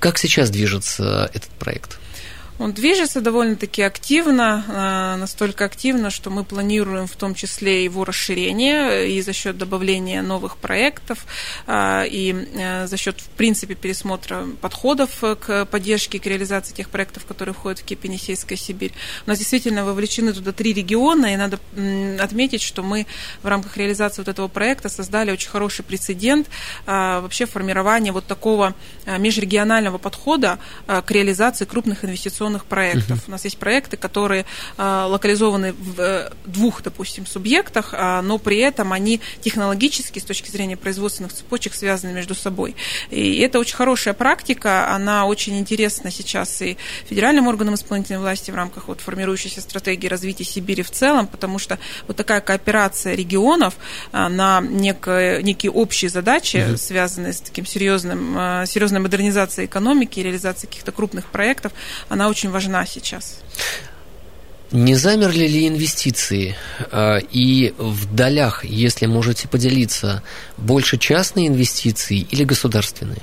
как 0.00 0.18
сейчас 0.18 0.50
движется 0.50 1.30
этот 1.32 1.50
проект? 1.50 1.98
Он 2.60 2.74
движется 2.74 3.22
довольно-таки 3.22 3.80
активно, 3.80 4.64
а, 4.68 5.16
настолько 5.16 5.64
активно, 5.64 6.10
что 6.10 6.28
мы 6.28 6.44
планируем 6.44 7.06
в 7.06 7.16
том 7.16 7.34
числе 7.34 7.84
его 7.84 8.04
расширение 8.04 9.10
и 9.10 9.22
за 9.22 9.32
счет 9.32 9.56
добавления 9.56 10.20
новых 10.20 10.58
проектов, 10.58 11.24
а, 11.66 12.04
и 12.04 12.34
за 12.84 12.96
счет, 12.98 13.18
в 13.18 13.30
принципе, 13.30 13.74
пересмотра 13.74 14.46
подходов 14.60 15.10
к 15.40 15.64
поддержке 15.64 16.18
к 16.20 16.26
реализации 16.26 16.74
тех 16.74 16.90
проектов, 16.90 17.24
которые 17.24 17.54
входят 17.54 17.78
в 17.78 17.84
КИП 17.84 18.04
Сибирь. 18.56 18.92
У 19.26 19.30
нас 19.30 19.38
действительно 19.38 19.86
вовлечены 19.86 20.34
туда 20.34 20.52
три 20.52 20.74
региона, 20.74 21.32
и 21.32 21.36
надо 21.36 21.58
отметить, 22.22 22.60
что 22.60 22.82
мы 22.82 23.06
в 23.42 23.46
рамках 23.46 23.78
реализации 23.78 24.20
вот 24.20 24.28
этого 24.28 24.48
проекта 24.48 24.90
создали 24.90 25.30
очень 25.30 25.48
хороший 25.48 25.82
прецедент 25.82 26.48
вообще 26.86 27.46
формирования 27.46 28.12
вот 28.12 28.26
такого 28.26 28.74
межрегионального 29.06 29.96
подхода 29.96 30.58
к 30.86 31.10
реализации 31.10 31.64
крупных 31.64 32.04
инвестиционных 32.04 32.49
инвестиционных 32.50 32.64
проектов. 32.64 33.18
Uh-huh. 33.18 33.28
У 33.28 33.30
нас 33.30 33.44
есть 33.44 33.58
проекты, 33.58 33.96
которые 33.96 34.44
э, 34.76 35.06
локализованы 35.08 35.72
в 35.72 36.00
э, 36.00 36.30
двух, 36.46 36.82
допустим, 36.82 37.26
субъектах, 37.26 37.94
э, 37.94 38.20
но 38.22 38.38
при 38.38 38.58
этом 38.58 38.92
они 38.92 39.20
технологически, 39.40 40.18
с 40.18 40.24
точки 40.24 40.50
зрения 40.50 40.76
производственных 40.76 41.32
цепочек, 41.32 41.74
связаны 41.74 42.12
между 42.12 42.34
собой. 42.34 42.74
И 43.10 43.38
это 43.38 43.58
очень 43.58 43.76
хорошая 43.76 44.14
практика, 44.14 44.94
она 44.94 45.26
очень 45.26 45.58
интересна 45.58 46.10
сейчас 46.10 46.62
и 46.62 46.76
федеральным 47.08 47.46
органам 47.46 47.74
исполнительной 47.74 48.20
власти 48.20 48.50
в 48.50 48.54
рамках 48.54 48.88
вот 48.88 49.00
формирующейся 49.00 49.60
стратегии 49.60 50.08
развития 50.08 50.44
Сибири 50.44 50.82
в 50.82 50.90
целом, 50.90 51.26
потому 51.26 51.58
что 51.58 51.78
вот 52.06 52.16
такая 52.16 52.40
кооперация 52.40 53.14
регионов 53.14 53.74
э, 54.12 54.28
на 54.28 54.60
некое, 54.60 55.42
некие 55.42 55.72
общие 55.72 56.10
задачи, 56.10 56.56
uh-huh. 56.56 56.76
связанные 56.76 57.32
с 57.32 57.40
таким 57.40 57.66
серьезным, 57.66 58.66
серьезной 58.66 59.00
модернизацией 59.00 59.66
экономики, 59.66 60.20
реализацией 60.20 60.68
каких-то 60.70 60.92
крупных 60.92 61.26
проектов, 61.26 61.72
она 62.08 62.28
очень 62.28 62.39
очень 62.40 62.50
важна 62.50 62.86
сейчас. 62.86 63.40
Не 64.72 64.94
замерли 64.94 65.46
ли 65.46 65.68
инвестиции? 65.68 66.56
А, 66.90 67.18
и 67.18 67.74
в 67.76 68.14
долях, 68.14 68.64
если 68.64 69.06
можете 69.06 69.46
поделиться, 69.48 70.22
больше 70.56 70.96
частные 70.96 71.48
инвестиции 71.48 72.26
или 72.30 72.44
государственные? 72.44 73.22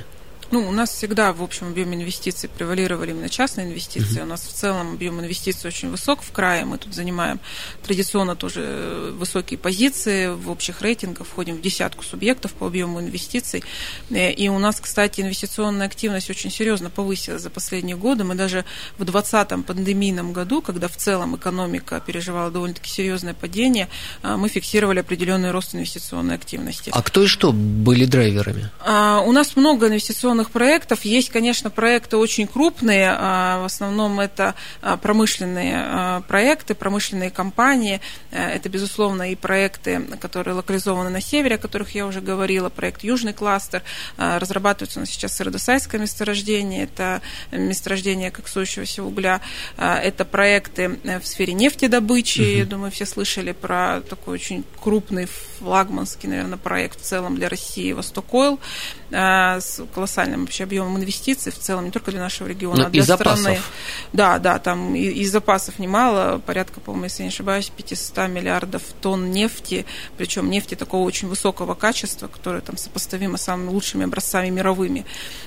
Ну, 0.51 0.67
у 0.67 0.71
нас 0.71 0.91
всегда 0.91 1.33
в 1.33 1.43
общем 1.43 1.67
объеме 1.67 1.97
инвестиций 1.97 2.49
превалировали 2.49 3.11
именно 3.11 3.29
частные 3.29 3.67
инвестиции. 3.67 4.19
Uh-huh. 4.19 4.23
У 4.23 4.27
нас 4.27 4.41
в 4.41 4.53
целом 4.53 4.93
объем 4.93 5.19
инвестиций 5.19 5.67
очень 5.67 5.89
высок 5.89 6.21
в 6.21 6.31
крае. 6.31 6.65
Мы 6.65 6.77
тут 6.77 6.93
занимаем 6.93 7.39
традиционно 7.83 8.35
тоже 8.35 9.13
высокие 9.13 9.57
позиции 9.57 10.27
в 10.27 10.49
общих 10.49 10.81
рейтингах, 10.81 11.27
входим 11.27 11.55
в 11.55 11.61
десятку 11.61 12.03
субъектов 12.03 12.53
по 12.53 12.67
объему 12.67 13.01
инвестиций. 13.01 13.63
Э, 14.09 14.31
и 14.31 14.49
у 14.49 14.59
нас, 14.59 14.79
кстати, 14.79 15.21
инвестиционная 15.21 15.87
активность 15.87 16.29
очень 16.29 16.51
серьезно 16.51 16.89
повысилась 16.89 17.41
за 17.41 17.49
последние 17.49 17.95
годы. 17.97 18.23
Мы 18.23 18.35
даже 18.35 18.65
в 18.97 19.03
2020 19.05 19.65
пандемийном 19.65 20.33
году, 20.33 20.61
когда 20.61 20.87
в 20.87 20.95
целом 20.95 21.35
экономика 21.35 22.01
переживала 22.05 22.51
довольно-таки 22.51 22.89
серьезное 22.89 23.33
падение, 23.33 23.89
э, 24.23 24.35
мы 24.35 24.49
фиксировали 24.49 24.99
определенный 24.99 25.51
рост 25.51 25.75
инвестиционной 25.75 26.35
активности. 26.35 26.91
А 26.93 27.01
кто 27.01 27.23
и 27.23 27.27
что 27.27 27.51
были 27.51 28.05
драйверами? 28.05 28.69
А, 28.85 29.21
у 29.21 29.31
нас 29.31 29.55
много 29.55 29.87
инвестиционных 29.87 30.36
инвестиционных 30.37 30.51
проектов. 30.51 31.05
Есть, 31.05 31.29
конечно, 31.29 31.69
проекты 31.69 32.17
очень 32.17 32.47
крупные, 32.47 33.15
а, 33.17 33.61
в 33.61 33.65
основном 33.65 34.19
это 34.19 34.55
а, 34.81 34.97
промышленные 34.97 35.75
а, 35.77 36.21
проекты, 36.21 36.75
промышленные 36.75 37.31
компании. 37.31 37.99
Э, 38.31 38.49
это, 38.49 38.69
безусловно, 38.69 39.31
и 39.31 39.35
проекты, 39.35 40.01
которые 40.19 40.55
локализованы 40.55 41.09
на 41.09 41.21
севере, 41.21 41.55
о 41.55 41.57
которых 41.57 41.95
я 41.95 42.05
уже 42.05 42.21
говорила, 42.21 42.69
проект 42.69 43.03
Южный 43.03 43.33
кластер. 43.33 43.81
Разрабатывается 44.17 44.99
у 44.99 45.01
нас 45.01 45.09
сейчас 45.09 45.35
Сыродосайское 45.37 45.99
месторождение, 45.99 46.83
это 46.83 47.21
месторождение 47.51 48.31
коксующегося 48.31 49.03
угля. 49.03 49.41
Это 49.77 50.25
проекты 50.25 50.99
э, 51.03 51.19
в 51.19 51.27
сфере 51.27 51.53
нефтедобычи. 51.53 52.41
Угу. 52.41 52.57
Я 52.57 52.65
думаю, 52.65 52.91
все 52.91 53.05
слышали 53.05 53.51
про 53.51 54.01
такой 54.01 54.35
очень 54.35 54.63
крупный 54.81 55.27
флагманский, 55.59 56.29
наверное, 56.29 56.57
проект 56.57 57.01
в 57.01 57.03
целом 57.03 57.35
для 57.35 57.49
России 57.49 57.93
Восток 57.93 58.33
Ойл 58.33 58.59
с 59.11 59.81
колоссальным 59.93 60.26
колоссальным 60.27 60.41
вообще 60.41 60.63
объемом 60.63 60.97
инвестиций 60.97 61.51
в 61.51 61.57
целом, 61.57 61.85
не 61.85 61.91
только 61.91 62.11
для 62.11 62.19
нашего 62.19 62.47
региона, 62.47 62.83
ну, 62.83 62.85
а 62.87 62.89
для 62.89 63.01
и 63.01 63.05
страны. 63.05 63.37
Запасов. 63.37 63.71
Да, 64.13 64.39
да, 64.39 64.59
там 64.59 64.95
и, 64.95 65.01
и 65.01 65.25
запасов 65.25 65.79
немало, 65.79 66.39
порядка, 66.39 66.79
по-моему, 66.79 67.05
если 67.05 67.23
не 67.23 67.29
ошибаюсь, 67.29 67.69
500 67.75 68.29
миллиардов 68.29 68.83
тонн 69.01 69.31
нефти, 69.31 69.85
причем 70.17 70.49
нефти 70.49 70.75
такого 70.75 71.05
очень 71.05 71.27
высокого 71.27 71.73
качества, 71.73 72.27
которая 72.27 72.61
там 72.61 72.77
сопоставима 72.77 73.37
с 73.37 73.43
самыми 73.43 73.69
лучшими 73.69 74.05
образцами 74.05 74.49
мировыми. 74.49 75.05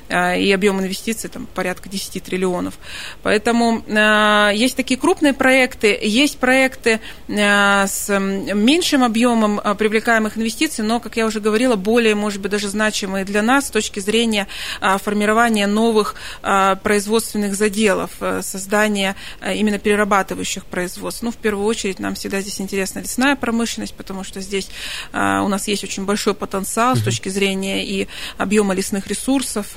А, 0.09 0.35
и 0.35 0.51
объем 0.51 0.81
инвестиций 0.81 1.31
там 1.31 1.47
порядка 1.47 1.89
10 1.89 2.23
триллионов. 2.23 2.75
Поэтому 3.23 3.83
а, 3.89 4.51
есть 4.51 4.77
такие 4.77 4.99
крупные 4.99 5.33
проекты, 5.33 5.99
есть 6.03 6.39
проекты 6.39 7.01
а, 7.29 7.87
с 7.87 8.19
меньшим 8.19 9.05
объемом 9.05 9.61
привлекаемых 9.79 10.37
инвестиций, 10.37 10.85
но, 10.85 11.01
как 11.01 11.17
я 11.17 11.27
уже 11.27 11.41
говорила, 11.41 11.77
более, 11.77 12.15
может 12.15 12.41
быть, 12.41 12.51
даже 12.51 12.69
значимые 12.69 13.25
для 13.25 13.43
нас 13.43 13.69
с 13.69 13.71
точки 13.71 14.01
зрения 14.01 14.49
формирования 14.81 15.67
новых 15.67 16.15
производственных 16.43 17.55
заделов, 17.55 18.11
создания 18.41 19.17
именно 19.55 19.79
перерабатывающих 19.79 20.65
производств. 20.65 21.23
Ну, 21.23 21.31
в 21.31 21.37
первую 21.37 21.67
очередь, 21.67 21.99
нам 21.99 22.15
всегда 22.15 22.41
здесь 22.41 22.61
интересна 22.61 23.01
лесная 23.01 23.37
промышленность, 23.37 23.95
потому 23.95 24.25
что 24.25 24.41
здесь 24.41 24.69
у 25.13 25.17
нас 25.17 25.69
есть 25.69 25.85
очень 25.85 26.05
большой 26.05 26.35
потенциал 26.35 26.97
с 26.97 27.03
точки 27.03 27.29
зрения 27.29 27.85
и 27.85 28.09
объема 28.39 28.75
лесных 28.75 29.07
ресурсов, 29.07 29.77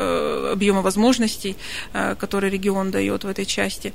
Э, 0.00 0.50
объема 0.52 0.82
возможностей, 0.82 1.56
э, 1.92 2.14
который 2.18 2.50
регион 2.50 2.90
дает 2.90 3.24
в 3.24 3.28
этой 3.28 3.44
части. 3.44 3.92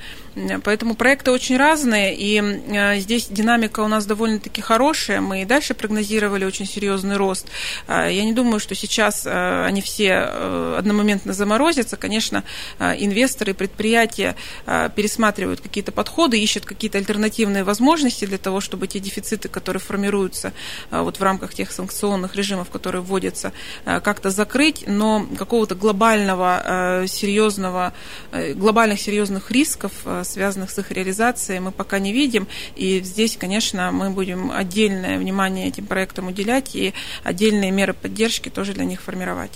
Поэтому 0.64 0.96
проекты 0.96 1.32
очень 1.32 1.58
разные, 1.58 2.16
и 2.16 2.42
э, 2.42 3.00
здесь 3.00 3.28
динамика 3.28 3.82
у 3.82 3.88
нас 3.88 4.06
довольно-таки 4.06 4.62
хорошая. 4.62 5.22
Мы 5.22 5.42
и 5.42 5.46
дальше 5.46 5.74
прогнозировали 5.74 6.46
очень 6.46 6.66
серьезный 6.66 7.18
рост. 7.18 7.48
Я 7.88 8.24
не 8.24 8.34
думаю, 8.34 8.60
что 8.60 8.76
сейчас 8.76 9.26
они 9.26 9.82
все 9.82 10.25
одномоментно 10.78 11.34
заморозятся. 11.34 11.98
Конечно, 11.98 12.44
инвесторы, 12.80 13.54
предприятия 13.54 14.36
пересматривают 14.66 15.62
какие-то 15.62 15.92
подходы, 15.92 16.40
ищут 16.40 16.66
какие-то 16.66 16.98
альтернативные 16.98 17.64
возможности 17.64 18.26
для 18.26 18.38
того, 18.38 18.62
чтобы 18.62 18.88
те 18.88 19.00
дефициты, 19.00 19.50
которые 19.50 19.82
формируются 19.82 20.54
вот 20.92 21.20
в 21.20 21.24
рамках 21.24 21.54
тех 21.54 21.72
санкционных 21.72 22.36
режимов, 22.36 22.70
которые 22.70 23.02
вводятся, 23.02 23.54
как-то 23.86 24.30
закрыть, 24.30 24.86
но 24.88 25.28
какого-то 25.38 25.76
глобального, 25.76 26.62
э, 26.66 27.08
серьезного, 27.08 27.94
э, 28.32 28.54
глобальных 28.54 29.00
серьезных 29.00 29.52
рисков, 29.52 29.92
э, 30.06 30.24
связанных 30.26 30.72
с 30.72 30.80
их 30.80 30.92
реализацией, 30.92 31.60
мы 31.60 31.72
пока 31.72 32.00
не 32.00 32.14
видим. 32.14 32.48
И 32.76 33.02
здесь, 33.02 33.38
конечно, 33.38 33.92
мы 33.92 34.10
будем 34.10 34.52
отдельное 34.52 35.18
внимание 35.18 35.68
этим 35.68 35.86
проектам 35.86 36.28
уделять 36.28 36.76
и 36.76 36.94
отдельные 37.24 37.72
меры 37.72 37.94
поддержки 37.94 38.50
тоже 38.50 38.74
для 38.74 38.86
них 38.86 39.02
формировать. 39.02 39.52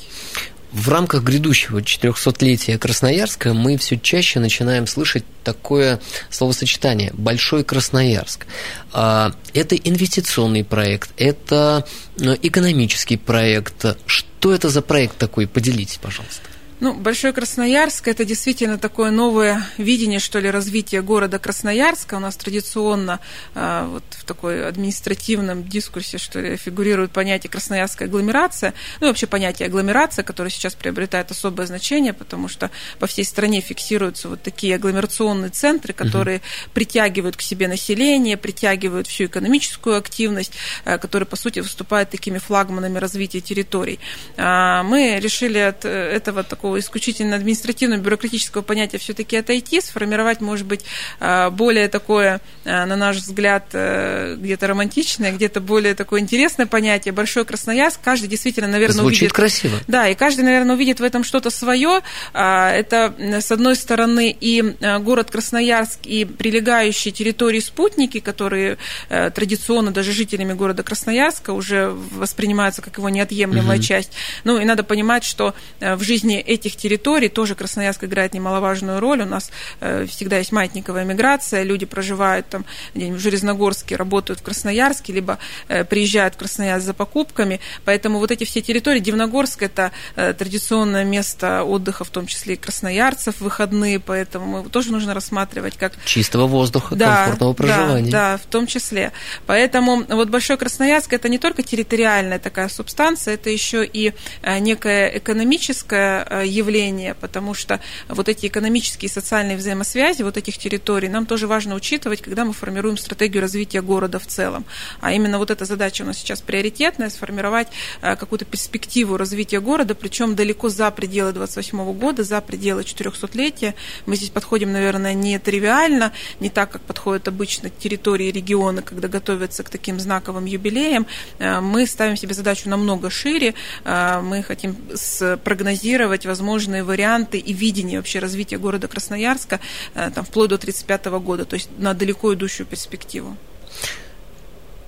В 0.72 0.88
рамках 0.90 1.24
грядущего 1.24 1.80
400-летия 1.80 2.78
Красноярска 2.78 3.54
мы 3.54 3.78
все 3.78 3.98
чаще 3.98 4.40
начинаем 4.40 4.86
слышать 4.86 5.24
такое 5.44 6.00
словосочетание 6.30 7.12
«Большой 7.14 7.64
Красноярск». 7.64 8.46
А, 8.94 9.34
это 9.56 9.76
инвестиционный 9.76 10.64
проект, 10.64 11.10
это 11.18 11.88
экономический 12.18 13.18
проект. 13.18 13.84
Что 14.06 14.54
это 14.54 14.70
за 14.70 14.84
проект 14.84 15.18
такой? 15.18 15.48
Поделитесь, 15.48 15.98
пожалуйста. 15.98 16.44
Ну, 16.82 16.94
Большой 16.94 17.34
Красноярск– 17.34 18.08
это 18.10 18.24
действительно 18.24 18.78
такое 18.78 19.12
новое 19.12 19.66
видение, 19.78 20.20
что 20.20 20.40
ли, 20.40 20.50
развития 20.50 21.02
города 21.02 21.38
Красноярска. 21.38 22.16
У 22.16 22.20
нас 22.20 22.38
традиционно 22.38 23.20
э, 23.54 23.86
вот 23.86 24.04
в 24.12 24.24
такой 24.24 24.66
административном 24.66 25.66
дискурсе, 25.66 26.18
что 26.18 26.40
ли, 26.40 26.56
фигурирует 26.56 27.12
понятие 27.12 27.52
красноярская 27.52 28.08
агломерация, 28.08 28.74
ну 29.02 29.08
и 29.08 29.10
вообще 29.10 29.28
понятие 29.28 29.66
агломерация, 29.66 30.24
которое 30.24 30.50
сейчас 30.50 30.74
приобретает 30.74 31.32
особое 31.32 31.68
значение, 31.68 32.14
потому 32.14 32.48
что 32.48 32.72
по 32.98 33.08
всей 33.08 33.26
стране 33.26 33.60
фиксируются 33.60 34.30
вот 34.30 34.42
такие 34.42 34.76
агломерационные 34.76 35.50
центры, 35.50 35.92
которые 35.92 36.38
угу. 36.38 36.72
притягивают 36.76 37.36
к 37.36 37.42
себе 37.42 37.68
население, 37.68 38.38
притягивают 38.38 39.08
всю 39.08 39.26
экономическую 39.26 39.98
активность, 39.98 40.54
э, 40.86 40.98
которые, 40.98 41.28
по 41.28 41.36
сути, 41.36 41.60
выступают 41.60 42.10
такими 42.10 42.38
флагманами 42.38 43.00
развития 43.00 43.42
территорий. 43.42 44.00
Э, 44.38 44.82
мы 44.84 45.20
решили 45.20 45.58
от 45.58 45.84
э, 45.84 45.90
этого 45.90 46.44
такого 46.44 46.69
такого 46.70 46.80
исключительно 46.80 47.36
административного 47.36 48.00
бюрократического 48.00 48.62
понятия 48.62 48.98
все-таки 48.98 49.38
отойти, 49.38 49.82
сформировать, 49.82 50.42
может 50.42 50.68
быть, 50.68 50.86
а, 51.20 51.50
более 51.50 51.88
такое, 51.88 52.42
а, 52.66 52.86
на 52.86 52.96
наш 52.96 53.18
взгляд, 53.18 53.66
э, 53.74 54.36
где-то 54.38 54.68
романтичное, 54.68 55.32
где-то 55.32 55.62
более 55.62 55.96
такое 55.96 56.22
интересное 56.22 56.66
понятие. 56.66 57.12
Большой 57.12 57.46
Красноярск, 57.46 58.00
каждый 58.04 58.28
действительно, 58.28 58.68
наверное, 58.68 59.02
Звучит 59.02 59.22
увидит... 59.22 59.34
красиво. 59.34 59.80
Да, 59.88 60.08
и 60.08 60.16
каждый, 60.16 60.42
наверное, 60.42 60.76
увидит 60.76 61.00
в 61.00 61.04
этом 61.04 61.24
что-то 61.24 61.50
свое. 61.50 62.02
А, 62.34 62.72
это, 62.72 63.14
с 63.18 63.52
одной 63.52 63.76
стороны, 63.76 64.36
и 64.40 64.62
город 65.00 65.32
Красноярск, 65.32 66.00
и 66.04 66.26
прилегающие 66.26 67.12
территории 67.12 67.60
спутники, 67.60 68.20
которые 68.20 68.78
э, 69.10 69.32
традиционно 69.32 69.92
даже 69.92 70.12
жителями 70.12 70.54
города 70.54 70.84
Красноярска 70.84 71.52
уже 71.52 71.90
воспринимаются 71.90 72.82
как 72.82 72.98
его 72.98 73.10
неотъемлемая 73.10 73.78
угу. 73.78 73.84
часть. 73.84 74.12
Ну, 74.44 74.60
и 74.60 74.66
надо 74.66 74.84
понимать, 74.84 75.24
что 75.24 75.54
э, 75.80 75.96
в 75.96 76.04
жизни 76.04 76.44
этих 76.60 76.76
территорий 76.76 77.30
тоже 77.30 77.56
Красноярск 77.56 78.04
играет 78.04 78.34
немаловажную 78.34 79.00
роль. 79.00 79.22
У 79.22 79.26
нас 79.26 79.52
э, 79.80 80.06
всегда 80.06 80.38
есть 80.38 80.52
маятниковая 80.52 81.06
миграция, 81.06 81.64
люди 81.64 81.86
проживают 81.86 82.48
там 82.48 82.66
в 82.94 83.20
Железногорске, 83.20 83.96
работают 83.96 84.40
в 84.40 84.44
Красноярске, 84.44 85.14
либо 85.14 85.40
э, 85.68 85.84
приезжают 85.84 86.36
в 86.36 86.38
Красноярск 86.38 86.86
за 86.86 86.94
покупками. 86.94 87.60
Поэтому 87.86 88.20
вот 88.20 88.32
эти 88.32 88.44
все 88.44 88.62
территории, 88.62 89.00
Дивногорск– 89.00 89.62
это 89.64 89.92
э, 90.16 90.34
традиционное 90.34 91.04
место 91.04 91.64
отдыха, 91.64 92.04
в 92.04 92.10
том 92.10 92.28
числе 92.28 92.54
и 92.54 92.58
красноярцев, 92.58 93.40
выходные, 93.40 94.00
поэтому 94.00 94.70
тоже 94.70 94.92
нужно 94.92 95.14
рассматривать 95.14 95.78
как... 95.78 95.94
Чистого 96.06 96.48
воздуха, 96.48 96.96
да, 96.96 97.24
комфортного 97.24 97.54
проживания. 97.54 98.12
Да, 98.12 98.32
да, 98.32 98.38
в 98.38 98.46
том 98.46 98.68
числе. 98.68 99.12
Поэтому 99.46 100.04
вот 100.08 100.30
Большой 100.30 100.58
Красноярск– 100.58 101.14
это 101.20 101.30
не 101.30 101.38
только 101.38 101.64
территориальная 101.64 102.40
такая 102.40 102.70
субстанция, 102.70 103.36
это 103.36 103.50
еще 103.50 103.86
и 103.86 104.14
некая 104.60 105.08
экономическая 105.18 106.44
явление, 106.50 107.14
потому 107.14 107.54
что 107.54 107.80
вот 108.08 108.30
эти 108.30 108.48
экономические 108.48 109.10
и 109.10 109.12
социальные 109.12 109.58
взаимосвязи 109.58 110.24
вот 110.24 110.38
этих 110.38 110.58
территорий 110.58 111.10
нам 111.10 111.26
тоже 111.26 111.48
важно 111.48 111.76
учитывать, 111.76 112.22
когда 112.22 112.46
мы 112.46 112.54
формируем 112.54 112.98
стратегию 112.98 113.42
развития 113.42 113.82
города 113.82 114.20
в 114.20 114.28
целом. 114.28 114.66
А 115.02 115.14
именно 115.14 115.38
вот 115.38 115.52
эта 115.52 115.66
задача 115.66 116.04
у 116.04 116.06
нас 116.06 116.18
сейчас 116.18 116.42
приоритетная, 116.42 117.10
сформировать 117.10 117.68
э, 118.02 118.16
какую-то 118.16 118.46
перспективу 118.46 119.18
развития 119.18 119.60
города, 119.60 119.96
причем 119.96 120.36
далеко 120.36 120.70
за 120.70 120.90
пределы 120.92 121.34
28 121.34 121.94
года, 121.94 122.24
за 122.24 122.42
пределы 122.42 122.82
400-летия. 122.82 123.74
Мы 124.06 124.16
здесь 124.16 124.30
подходим, 124.30 124.72
наверное, 124.72 125.14
не 125.14 125.38
тривиально, 125.40 126.12
не 126.40 126.50
так, 126.50 126.72
как 126.72 126.82
подходят 126.82 127.28
обычно 127.28 127.70
территории 127.70 128.28
и 128.28 128.32
регионы, 128.32 128.82
когда 128.82 129.08
готовятся 129.08 129.64
к 129.64 129.70
таким 129.70 130.00
знаковым 130.00 130.46
юбилеям. 130.46 131.06
Э, 131.40 131.60
мы 131.60 131.86
ставим 131.86 132.16
себе 132.16 132.34
задачу 132.34 132.70
намного 132.70 133.10
шире. 133.10 133.54
Э, 133.86 134.22
мы 134.22 134.44
хотим 134.44 134.76
спрогнозировать 134.96 136.26
возможные 136.40 136.84
варианты 136.84 137.38
и 137.38 137.54
видение 137.54 138.00
вообще 138.00 138.20
развития 138.20 138.58
города 138.58 138.88
Красноярска 138.88 139.60
э, 139.94 140.10
там, 140.16 140.24
вплоть 140.24 140.50
до 140.50 140.56
1935 140.56 141.06
года, 141.22 141.44
то 141.46 141.56
есть 141.56 141.70
на 141.78 141.94
далеко 141.94 142.34
идущую 142.34 142.66
перспективу. 142.66 143.36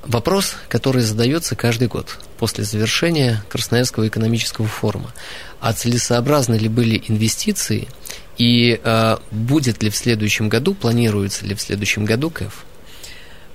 Вопрос, 0.03 0.55
который 0.69 1.03
задается 1.03 1.55
каждый 1.55 1.87
год 1.87 2.17
после 2.39 2.63
завершения 2.63 3.43
Красноярского 3.49 4.07
экономического 4.07 4.67
форума. 4.67 5.13
А 5.59 5.73
целесообразны 5.73 6.55
ли 6.55 6.69
были 6.69 7.03
инвестиции 7.07 7.87
и 8.37 8.79
э, 8.81 9.17
будет 9.31 9.83
ли 9.83 9.89
в 9.89 9.95
следующем 9.95 10.47
году, 10.47 10.73
планируется 10.73 11.45
ли 11.45 11.53
в 11.53 11.61
следующем 11.61 12.05
году 12.05 12.29
КЭФ? 12.29 12.65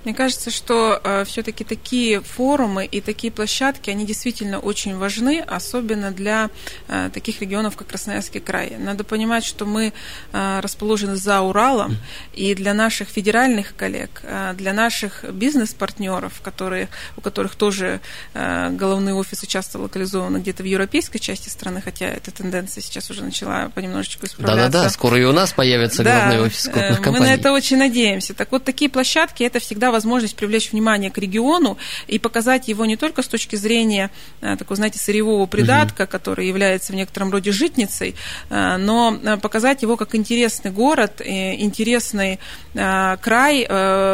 Мне 0.07 0.15
кажется, 0.15 0.53
что 0.53 1.01
э, 1.03 1.25
все-таки 1.25 1.65
такие 1.65 2.21
форумы 2.21 2.85
и 2.85 3.01
такие 3.01 3.33
площадки, 3.33 3.91
они 3.91 4.07
действительно 4.07 4.61
очень 4.61 4.97
важны, 4.97 5.41
особенно 5.41 6.13
для 6.13 6.49
э, 6.87 7.11
таких 7.13 7.41
регионов, 7.41 7.75
как 7.75 7.89
Красноярский 7.89 8.39
край. 8.39 8.77
Надо 8.79 9.03
понимать, 9.03 9.45
что 9.45 9.67
мы 9.67 9.93
э, 10.33 10.61
расположены 10.61 11.17
за 11.17 11.41
Уралом, 11.41 11.97
и 12.35 12.55
для 12.55 12.73
наших 12.73 13.09
федеральных 13.09 13.75
коллег, 13.75 14.21
э, 14.23 14.55
для 14.57 14.73
наших 14.73 15.25
бизнес-партнеров, 15.25 16.41
которые, 16.41 16.89
у 17.17 17.21
которых 17.21 17.57
тоже 17.57 18.01
э, 18.35 18.71
головные 18.71 19.17
офисы 19.17 19.49
часто 19.49 19.81
локализованы 19.81 20.39
где-то 20.39 20.63
в 20.63 20.67
европейской 20.67 21.19
части 21.19 21.49
страны, 21.49 21.83
хотя 21.83 22.07
эта 22.07 22.31
тенденция 22.31 22.81
сейчас 22.81 23.11
уже 23.11 23.25
начала 23.25 23.71
понемножечку 23.75 24.27
исправляться. 24.27 24.71
Да-да-да, 24.71 24.89
скоро 24.89 25.19
и 25.19 25.25
у 25.25 25.33
нас 25.33 25.53
появится 25.53 26.05
да, 26.05 26.27
головной 26.27 26.47
офис 26.47 26.63
крупных 26.63 27.01
компаний. 27.01 27.19
Мы 27.19 27.27
на 27.27 27.35
это 27.35 27.51
очень 27.51 27.79
надеемся. 27.79 28.35
Так 28.35 28.53
вот, 28.53 28.63
такие 28.63 28.89
площадки– 28.89 29.43
это 29.43 29.59
всегда 29.59 29.96
возможность 29.97 30.37
привлечь 30.37 30.73
внимание 30.73 31.11
к 31.11 31.17
региону 31.17 31.79
и 32.07 32.19
показать 32.19 32.69
его 32.69 32.85
не 32.85 32.97
только 32.97 33.23
с 33.23 33.29
точки 33.29 33.57
зрения 33.57 34.11
такого, 34.41 34.77
знаете, 34.77 34.99
сырьевого 34.99 35.47
придатка, 35.47 36.03
угу. 36.03 36.11
который 36.11 36.47
является 36.47 36.93
в 36.93 36.97
некотором 36.97 37.33
роде 37.33 37.51
житницей, 37.51 38.15
но 38.51 39.19
показать 39.41 39.81
его 39.81 39.97
как 39.97 40.15
интересный 40.15 40.71
город, 40.71 41.23
интересный 41.25 42.39
край, 42.75 43.67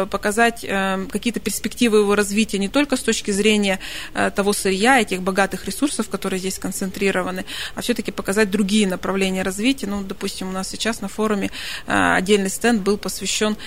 показать 0.09 0.61
какие-то 0.61 1.41
перспективы 1.41 1.97
его 1.99 2.15
развития 2.15 2.59
не 2.59 2.69
только 2.69 2.95
с 2.95 3.01
точки 3.01 3.31
зрения 3.31 3.79
того 4.35 4.53
сырья 4.53 4.99
и 4.99 5.05
тех 5.05 5.21
богатых 5.21 5.65
ресурсов, 5.65 6.07
которые 6.07 6.39
здесь 6.39 6.59
концентрированы, 6.59 7.43
а 7.75 7.81
все-таки 7.81 8.11
показать 8.11 8.49
другие 8.49 8.87
направления 8.87 9.43
развития. 9.43 9.87
Ну, 9.87 10.01
допустим, 10.01 10.47
у 10.47 10.51
нас 10.53 10.69
сейчас 10.69 11.01
на 11.01 11.09
форуме 11.09 11.51
отдельный 11.85 12.49
стенд 12.49 12.81
был 12.81 12.97
посвящен 12.97 13.57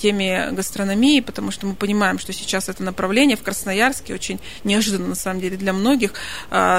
теме 0.00 0.48
гастрономии, 0.52 1.20
потому 1.20 1.50
что 1.50 1.65
мы 1.66 1.74
понимаем, 1.74 2.18
что 2.18 2.32
сейчас 2.32 2.68
это 2.68 2.82
направление 2.82 3.36
в 3.36 3.42
Красноярске 3.42 4.14
очень 4.14 4.40
неожиданно, 4.64 5.08
на 5.08 5.14
самом 5.14 5.40
деле, 5.40 5.56
для 5.56 5.72
многих 5.72 6.14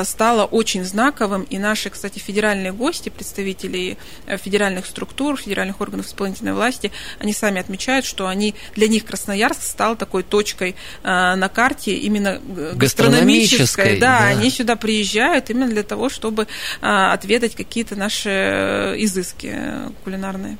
стало 0.03 0.45
очень 0.45 0.83
знаковым. 0.83 1.43
И 1.43 1.57
наши, 1.57 1.89
кстати, 1.89 2.19
федеральные 2.19 2.71
гости, 2.71 3.09
представители 3.09 3.97
э, 4.25 4.37
федеральных 4.37 4.85
структур, 4.85 5.37
федеральных 5.37 5.81
органов 5.81 6.07
исполнительной 6.07 6.53
власти, 6.53 6.91
они 7.19 7.33
сами 7.33 7.59
отмечают, 7.59 8.05
что 8.05 8.27
они, 8.27 8.55
для 8.75 8.87
них 8.87 9.05
Красноярск 9.05 9.61
стал 9.61 9.95
такой 9.95 10.23
точкой 10.23 10.75
на 11.03 11.49
карте 11.49 11.95
именно 11.95 12.39
гастрономической. 12.73 13.99
Да, 13.99 14.19
да, 14.19 14.25
они 14.27 14.49
сюда 14.49 14.75
приезжают 14.75 15.49
именно 15.49 15.67
для 15.67 15.83
того, 15.83 16.09
чтобы 16.09 16.47
отведать 16.81 17.55
какие-то 17.55 17.95
наши 17.95 18.29
э, 18.29 18.95
изыски 18.97 19.51
э, 19.53 19.89
кулинарные 20.03 20.57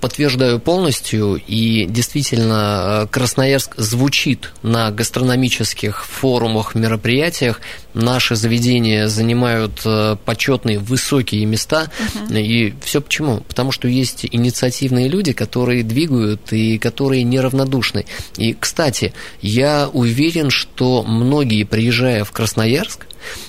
подтверждаю 0.00 0.58
полностью, 0.58 1.40
и 1.46 1.86
действительно 1.86 3.08
Красноярск 3.10 3.74
звучит 3.76 4.52
на 4.62 4.90
гастрономических 4.90 6.06
форумах, 6.06 6.74
мероприятиях. 6.74 7.60
Наши 7.92 8.36
заведения 8.36 9.08
занимают 9.08 9.80
э, 9.84 10.16
почетные 10.24 10.78
высокие 10.78 11.44
места. 11.44 11.90
Угу. 12.14 12.34
И 12.34 12.74
все 12.82 13.00
почему? 13.00 13.40
Потому 13.40 13.72
что 13.72 13.88
есть 13.88 14.26
инициативные 14.30 15.08
люди, 15.08 15.32
которые 15.32 15.82
двигают 15.82 16.52
и 16.52 16.78
которые 16.78 17.22
неравнодушны. 17.24 18.06
И, 18.36 18.54
кстати, 18.58 19.12
я 19.42 19.88
уверен, 19.92 20.50
что 20.50 21.02
многие, 21.02 21.64
приезжая 21.64 22.24
в 22.24 22.32
Красноярск, 22.32 23.06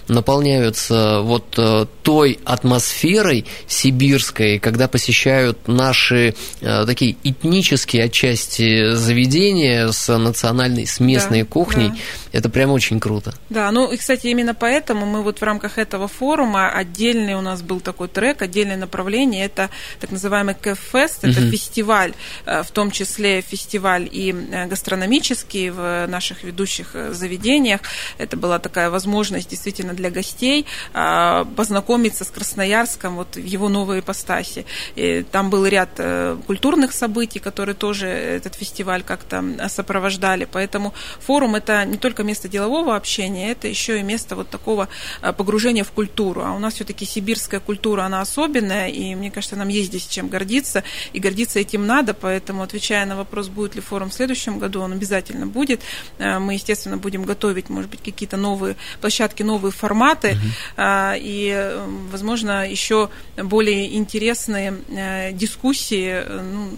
наполняются 0.07 1.21
вот 1.21 1.55
э, 1.57 1.85
той 2.03 2.39
атмосферой 2.45 3.45
сибирской, 3.67 4.59
когда 4.59 4.87
посещают 4.87 5.67
наши 5.67 6.35
э, 6.61 6.85
такие 6.85 7.15
этнические 7.23 8.05
отчасти 8.05 8.93
заведения 8.95 9.91
с 9.91 10.17
национальной, 10.17 10.85
с 10.87 10.99
местной 10.99 11.43
да, 11.43 11.47
кухней. 11.47 11.89
Да. 11.89 11.95
Это 12.31 12.49
прям 12.49 12.71
очень 12.71 12.99
круто. 12.99 13.33
Да, 13.49 13.71
ну 13.71 13.91
и, 13.91 13.97
кстати, 13.97 14.27
именно 14.27 14.53
поэтому 14.53 15.05
мы 15.05 15.21
вот 15.21 15.39
в 15.39 15.43
рамках 15.43 15.77
этого 15.77 16.07
форума 16.07 16.69
отдельный 16.69 17.35
у 17.35 17.41
нас 17.41 17.61
был 17.61 17.79
такой 17.79 18.07
трек, 18.07 18.41
отдельное 18.41 18.77
направление, 18.77 19.45
это 19.45 19.69
так 19.99 20.11
называемый 20.11 20.55
КФест, 20.55 21.23
это 21.23 21.41
угу. 21.41 21.51
фестиваль, 21.51 22.13
э, 22.45 22.63
в 22.63 22.71
том 22.71 22.91
числе 22.91 23.41
фестиваль 23.41 24.07
и 24.11 24.33
гастрономический 24.69 25.69
в 25.69 26.07
наших 26.07 26.43
ведущих 26.43 26.95
заведениях. 27.11 27.81
Это 28.17 28.37
была 28.37 28.59
такая 28.59 28.89
возможность 28.89 29.53
действительно 29.61 29.93
для 29.93 30.09
гостей 30.09 30.65
а, 30.93 31.45
познакомиться 31.55 32.23
с 32.25 32.31
Красноярском 32.31 33.15
вот 33.15 33.35
в 33.35 33.45
его 33.45 33.69
новой 33.69 33.99
ипостаси. 33.99 34.65
И 34.95 35.23
там 35.31 35.49
был 35.51 35.65
ряд 35.67 35.89
э, 35.97 36.37
культурных 36.47 36.93
событий, 36.93 37.39
которые 37.39 37.75
тоже 37.75 38.07
этот 38.07 38.55
фестиваль 38.55 39.03
как-то 39.03 39.43
сопровождали. 39.69 40.47
Поэтому 40.51 40.93
форум 41.19 41.55
это 41.55 41.85
не 41.85 41.97
только 41.97 42.23
место 42.23 42.47
делового 42.47 42.95
общения, 42.95 43.51
это 43.51 43.67
еще 43.67 43.99
и 43.99 44.03
место 44.03 44.35
вот 44.35 44.49
такого 44.49 44.87
э, 45.21 45.31
погружения 45.31 45.83
в 45.83 45.91
культуру. 45.91 46.41
А 46.43 46.53
у 46.53 46.59
нас 46.59 46.73
все-таки 46.73 47.05
сибирская 47.05 47.59
культура, 47.59 48.03
она 48.03 48.21
особенная, 48.21 48.89
и 48.89 49.13
мне 49.15 49.29
кажется, 49.29 49.55
нам 49.55 49.67
есть 49.67 49.89
здесь 49.89 50.07
чем 50.07 50.27
гордиться, 50.27 50.83
и 51.13 51.19
гордиться 51.19 51.59
этим 51.59 51.85
надо, 51.85 52.13
поэтому, 52.13 52.63
отвечая 52.63 53.05
на 53.05 53.15
вопрос, 53.15 53.47
будет 53.47 53.75
ли 53.75 53.81
форум 53.81 54.09
в 54.09 54.13
следующем 54.13 54.57
году, 54.57 54.81
он 54.81 54.93
обязательно 54.93 55.45
будет. 55.45 55.81
Э, 56.17 56.39
мы, 56.39 56.53
естественно, 56.53 56.97
будем 56.97 57.23
готовить, 57.23 57.69
может 57.69 57.91
быть, 57.91 58.01
какие-то 58.01 58.37
новые 58.37 58.75
площадки, 59.01 59.43
новые 59.51 59.71
форматы, 59.71 60.31
угу. 60.31 60.83
и, 61.15 61.71
возможно, 62.11 62.69
еще 62.69 63.09
более 63.37 63.95
интересные 63.95 64.73
э, 64.89 65.31
дискуссии 65.33 66.23
ну, 66.27 66.69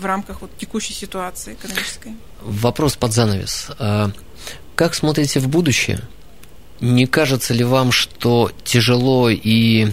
в 0.00 0.04
рамках 0.04 0.40
вот 0.40 0.50
текущей 0.58 0.94
ситуации 0.94 1.54
экономической. 1.54 2.12
Вопрос 2.42 2.96
под 2.96 3.12
занавес. 3.12 3.68
А 3.78 4.10
как 4.74 4.94
смотрите 4.94 5.40
в 5.40 5.48
будущее? 5.48 6.00
Не 6.80 7.06
кажется 7.06 7.54
ли 7.54 7.64
вам, 7.64 7.92
что 7.92 8.50
тяжело 8.64 9.30
и 9.30 9.88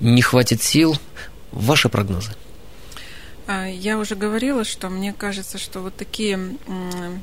не 0.00 0.22
хватит 0.22 0.62
сил? 0.62 0.98
Ваши 1.52 1.88
прогнозы? 1.88 2.32
А, 3.50 3.66
я 3.66 3.98
уже 3.98 4.14
говорила, 4.14 4.62
что 4.62 4.88
мне 4.90 5.12
кажется, 5.12 5.58
что 5.58 5.80
вот 5.80 5.96
такие 5.96 6.38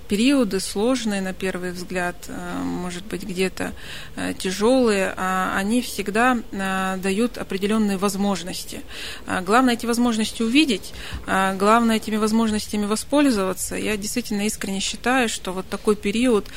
периоды 0.09 0.59
сложные 0.59 1.21
на 1.21 1.31
первый 1.31 1.71
взгляд, 1.71 2.25
э, 2.27 2.57
может 2.63 3.05
быть, 3.05 3.23
где-то 3.23 3.71
э, 4.17 4.33
тяжелые, 4.37 5.13
а 5.15 5.53
они 5.55 5.81
всегда 5.81 6.37
э, 6.51 6.97
дают 6.97 7.37
определенные 7.37 7.95
возможности. 7.95 8.81
А, 9.25 9.41
главное 9.41 9.75
эти 9.75 9.85
возможности 9.85 10.41
увидеть, 10.41 10.93
главное 11.25 11.97
этими 11.97 12.17
возможностями 12.17 12.85
воспользоваться. 12.85 13.75
Я 13.75 13.95
действительно 13.95 14.41
искренне 14.41 14.79
считаю, 14.79 15.29
что 15.29 15.53
вот 15.53 15.69
такой 15.69 15.95
период 15.95 16.47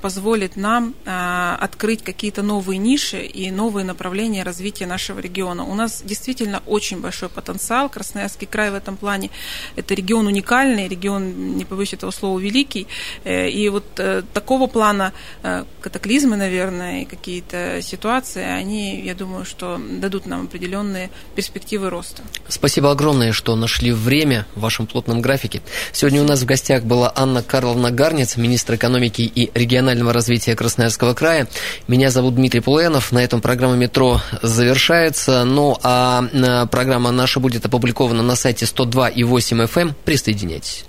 позволит 0.00 0.56
нам 0.56 0.94
открыть 1.04 2.02
какие-то 2.02 2.42
новые 2.42 2.78
ниши 2.78 3.22
и 3.22 3.50
новые 3.50 3.84
направления 3.84 4.42
развития 4.42 4.86
нашего 4.86 5.20
региона. 5.20 5.64
У 5.64 5.74
нас 5.74 6.02
действительно 6.02 6.62
очень 6.66 7.00
большой 7.00 7.28
потенциал. 7.28 7.88
Красноярский 7.88 8.46
край 8.46 8.70
в 8.70 8.74
этом 8.74 8.96
плане 9.00 9.30
это 9.76 9.94
регион 9.94 10.26
уникальный, 10.26 10.88
регион, 10.88 11.56
не 11.56 11.64
побоюсь 11.64 11.92
этого 11.92 12.10
слова, 12.10 12.38
великий. 12.38 12.86
Э, 13.24 13.48
и 13.48 13.68
вот 13.68 13.84
э, 13.98 14.22
такого 14.32 14.66
плана 14.66 15.12
э, 15.42 15.64
катаклизмы, 15.80 16.36
наверное, 16.36 17.02
и 17.02 17.04
какие-то 17.04 17.80
ситуации, 17.82 18.42
они, 18.42 19.00
я 19.00 19.14
думаю, 19.14 19.44
что 19.44 19.80
дадут 20.00 20.26
нам 20.26 20.44
определенные 20.44 21.10
перспективы 21.34 21.90
роста. 21.90 22.22
Спасибо 22.48 22.90
огромное, 22.90 23.32
что 23.32 23.56
нашли 23.56 23.92
время 23.92 24.46
в 24.54 24.60
вашем 24.60 24.86
плотном 24.86 25.20
графике. 25.20 25.62
Сегодня 25.92 26.20
у 26.22 26.24
нас 26.24 26.42
в 26.42 26.46
гостях 26.46 26.84
была 26.84 27.12
Анна 27.14 27.42
Карловна 27.42 27.90
Гарниц, 27.90 28.36
министр 28.36 28.74
экономики 28.74 29.22
и 29.22 29.50
регионального 29.54 30.12
развития 30.12 30.54
Красноярского 30.54 31.14
края. 31.14 31.48
Меня 31.88 32.10
зовут 32.10 32.34
Дмитрий 32.34 32.60
Пулуянов. 32.60 33.12
На 33.12 33.24
этом 33.24 33.40
программа 33.40 33.76
«Метро» 33.76 34.20
завершается. 34.42 35.44
Ну, 35.44 35.76
а 35.82 36.66
программа 36.70 37.10
наша 37.10 37.40
будет 37.40 37.66
опубликована 37.66 38.22
на 38.22 38.36
сайте 38.36 38.66
102 38.66 38.79
102,8 38.84 39.66
FM. 39.66 39.94
Присоединяйтесь. 40.04 40.84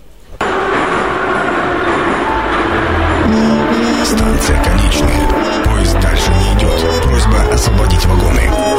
Станция 4.06 4.64
конечная. 4.64 5.64
Поезд 5.64 6.00
дальше 6.00 6.32
не 6.32 6.58
идет. 6.58 7.04
Просьба 7.04 7.54
освободить 7.54 8.06
вагоны. 8.06 8.71